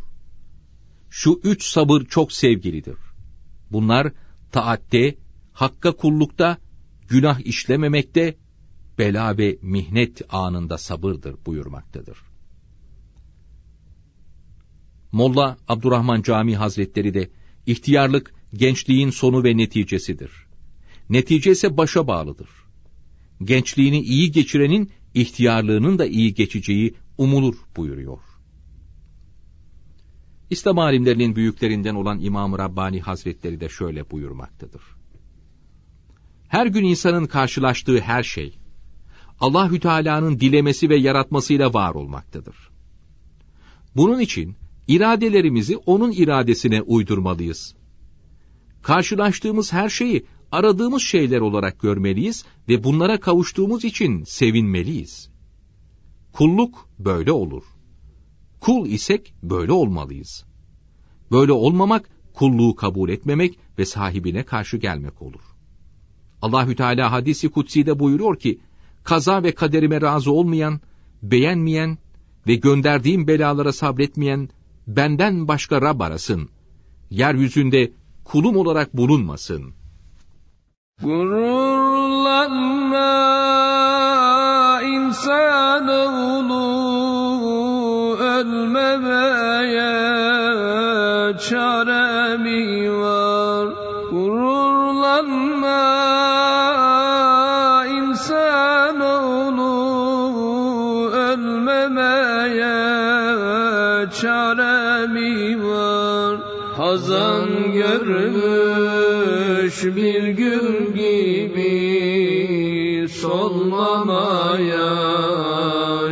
şu 1.09 1.39
üç 1.43 1.63
sabır 1.63 2.05
çok 2.05 2.31
sevgilidir. 2.31 2.97
Bunlar 3.71 4.11
taatte, 4.51 5.15
hakka 5.53 5.91
kullukta, 5.91 6.57
günah 7.09 7.39
işlememekte, 7.39 8.37
bela 8.97 9.37
ve 9.37 9.57
mihnet 9.61 10.21
anında 10.29 10.77
sabırdır 10.77 11.35
buyurmaktadır. 11.45 12.17
Molla 15.15 15.57
Abdurrahman 15.67 16.21
Cami 16.21 16.55
Hazretleri 16.55 17.13
de 17.13 17.29
ihtiyarlık 17.65 18.33
gençliğin 18.53 19.09
sonu 19.09 19.43
ve 19.43 19.57
neticesidir. 19.57 20.31
Netice 21.09 21.51
ise 21.51 21.77
başa 21.77 22.07
bağlıdır. 22.07 22.49
Gençliğini 23.43 24.01
iyi 24.01 24.31
geçirenin 24.31 24.91
ihtiyarlığının 25.13 25.99
da 25.99 26.05
iyi 26.05 26.33
geçeceği 26.33 26.95
umulur 27.17 27.55
buyuruyor. 27.75 28.17
İslam 30.49 30.79
alimlerinin 30.79 31.35
büyüklerinden 31.35 31.95
olan 31.95 32.19
İmam-ı 32.19 32.59
Rabbani 32.59 33.01
Hazretleri 33.01 33.59
de 33.59 33.69
şöyle 33.69 34.11
buyurmaktadır. 34.11 34.81
Her 36.47 36.65
gün 36.67 36.83
insanın 36.83 37.25
karşılaştığı 37.25 37.99
her 37.99 38.23
şey, 38.23 38.57
Allahü 39.39 39.79
Teala'nın 39.79 40.39
dilemesi 40.39 40.89
ve 40.89 40.97
yaratmasıyla 40.97 41.73
var 41.73 41.95
olmaktadır. 41.95 42.55
Bunun 43.95 44.19
için 44.19 44.55
iradelerimizi 44.87 45.77
onun 45.77 46.11
iradesine 46.11 46.81
uydurmalıyız. 46.81 47.75
Karşılaştığımız 48.81 49.73
her 49.73 49.89
şeyi 49.89 50.25
aradığımız 50.51 51.01
şeyler 51.01 51.39
olarak 51.39 51.79
görmeliyiz 51.79 52.45
ve 52.69 52.83
bunlara 52.83 53.19
kavuştuğumuz 53.19 53.85
için 53.85 54.23
sevinmeliyiz. 54.23 55.29
Kulluk 56.33 56.89
böyle 56.99 57.31
olur. 57.31 57.63
Kul 58.59 58.87
isek 58.87 59.33
böyle 59.43 59.71
olmalıyız. 59.71 60.45
Böyle 61.31 61.51
olmamak 61.51 62.09
kulluğu 62.33 62.75
kabul 62.75 63.09
etmemek 63.09 63.59
ve 63.79 63.85
sahibine 63.85 64.43
karşı 64.43 64.77
gelmek 64.77 65.21
olur. 65.21 65.41
Allahü 66.41 66.75
Teala 66.75 67.11
hadisi 67.11 67.49
kutsi'de 67.49 67.99
buyuruyor 67.99 68.39
ki 68.39 68.59
kaza 69.03 69.43
ve 69.43 69.51
kaderime 69.55 70.01
razı 70.01 70.31
olmayan, 70.31 70.79
beğenmeyen 71.23 71.97
ve 72.47 72.55
gönderdiğim 72.55 73.27
belalara 73.27 73.73
sabretmeyen 73.73 74.49
benden 74.87 75.47
başka 75.47 75.81
Rab 75.81 75.99
arasın. 75.99 76.49
Yeryüzünde 77.09 77.91
kulum 78.23 78.57
olarak 78.57 78.97
bulunmasın. 78.97 79.73
Gururlanma 81.03 81.61
insanoğlu 84.81 86.65
ölmemeye 88.19 89.95
çare 91.39 92.37
mi 92.37 92.91
var? 92.91 93.67
Gururlanma 94.11 95.85
Hazan 106.95 107.49
görmüş 107.73 108.15
bir 109.83 110.27
gül 110.27 110.93
gibi 110.93 111.75
solmamaya 113.09 114.59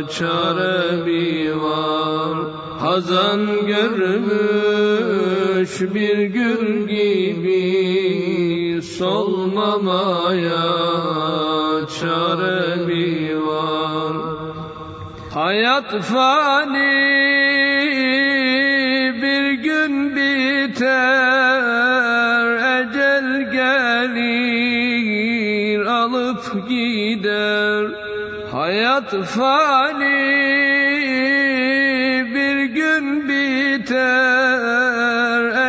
çare 0.08 0.96
mi 0.96 1.62
var? 1.62 2.36
Hazan 2.80 3.66
görmüş 3.66 4.20
bir 5.80 6.18
gül 6.22 6.88
gibi 6.88 8.82
solmamaya 8.82 10.66
çare 12.00 12.76
mi 12.76 13.46
var? 13.46 14.12
Hayat 15.34 16.02
fani 16.02 17.23
hayat 28.94 29.10
fani 29.26 30.20
bir 32.34 32.58
gün 32.64 33.28
biter 33.28 33.94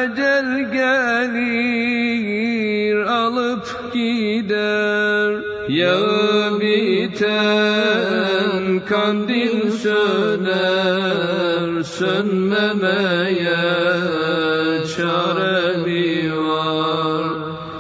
ecel 0.04 0.50
gelir 0.72 1.86
alıp 3.06 3.94
gider. 3.94 5.42
Yağı 5.70 6.60
biten 6.60 7.26
kandil 8.90 9.72
söner 9.72 11.04
sönmemeye 11.84 13.66
çare 14.96 15.78
mi 15.78 16.38
var. 16.38 17.28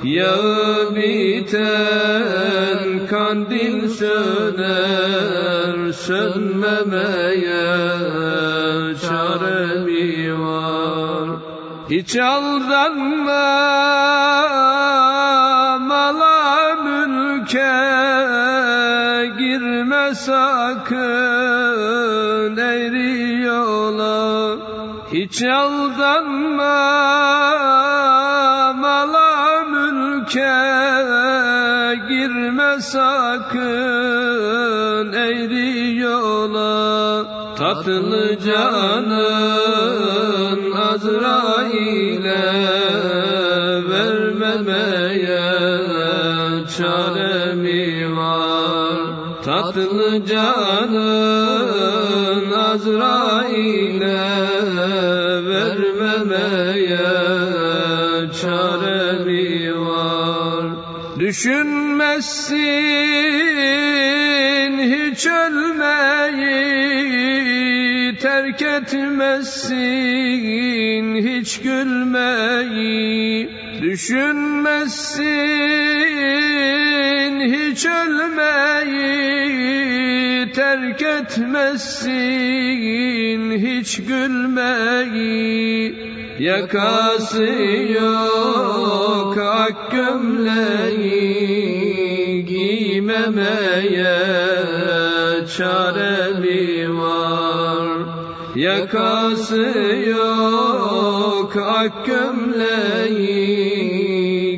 Yağı 0.04 0.96
biten 0.96 2.45
kandil 3.16 3.90
söner 4.00 5.78
sönmemeye 5.92 7.68
çare 9.04 9.80
mi 9.86 10.40
var? 10.40 11.28
Hiç 11.90 12.18
aldanma 12.18 13.48
mala 15.80 16.76
mülke 16.86 17.76
girme 19.38 20.16
sakın 20.16 20.98
eğri 22.58 23.42
yola. 23.42 24.58
Hiç 25.14 25.44
aldanma 25.44 26.25
tatlı 37.86 38.38
canın 38.46 39.52
Azrail'e 40.72 42.46
vermemeye 43.90 45.52
çare 46.78 47.54
mi 47.54 48.18
var. 48.18 49.00
Tatlı 49.46 50.26
canın 50.26 51.66
Azrail'e 52.52 54.22
vermemeye 55.50 57.12
çare 58.42 59.24
mi 59.26 59.80
var. 59.80 60.66
Düşünmezsin 61.20 63.05
etmezsin 69.16 71.06
hiç 71.16 71.62
gülmeyi 71.62 73.50
Düşünmezsin 73.82 75.26
hiç 77.40 77.86
ölmeyi 77.86 79.16
terk 80.52 81.02
etmezsin 81.02 82.12
hiç 83.52 83.98
gülmeyi 83.98 85.96
Yakası 86.40 87.44
yok 87.94 89.38
ak 89.38 89.92
gömleği 89.92 91.36
giymemeye 92.46 94.25
yok 100.10 101.56
ak 101.56 102.06
gömleği 102.06 103.46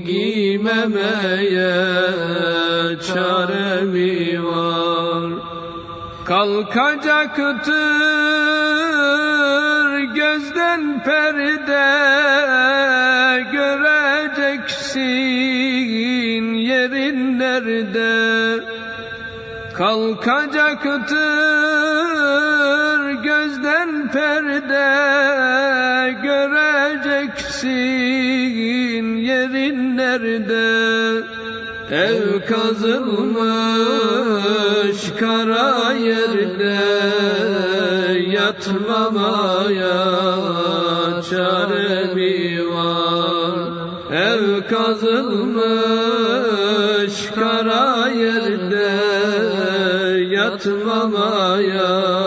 giymemeye 0.04 1.76
çare 3.08 3.82
mi 3.82 4.46
var? 4.46 5.32
Kalkacaktır 6.26 7.74
gözden 10.16 11.04
perde 11.04 11.88
göreceksin 13.52 15.04
yerin 16.54 17.40
nerede 17.40 18.64
Kalkacaktır 19.74 21.87
göreceksin 26.24 27.68
yerin 29.18 29.98
nerede? 29.98 31.28
Ev 31.92 32.46
kazılmış 32.46 33.42
kara 35.20 35.92
yerde 35.92 36.78
Yatmamaya 38.30 40.06
çare 41.30 42.14
mi 42.14 42.60
var? 42.70 43.70
Ev 44.12 44.62
kazılmış 44.70 45.68
kara 47.36 48.08
yerde 48.10 48.92
Yatmamaya 50.36 52.27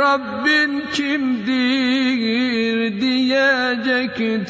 Rabbin 0.00 0.72
kimdir 0.92 2.78
diyecektir. 3.00 4.48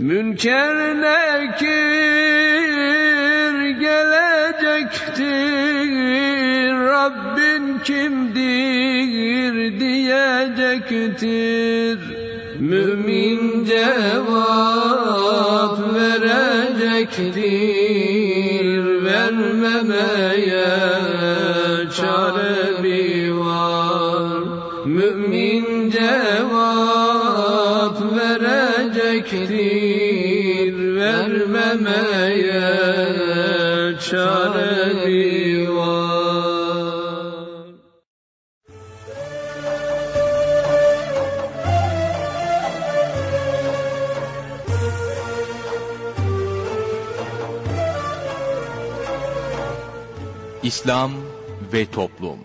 Münker 0.00 0.76
nekir 1.02 1.64
gelecektir 3.84 5.24
Rabbin 6.88 7.64
kimdir 7.84 9.54
diyecektir 9.80 11.54
Mümin 12.64 13.64
cevap 13.64 14.54
verecektir 15.94 17.44
Vermemeye 19.04 20.68
çare 21.96 22.80
mi 22.82 23.38
var. 23.38 24.30
Mümin 24.86 25.73
İslam 50.84 51.12
ve 51.72 51.86
Toplum 51.86 52.38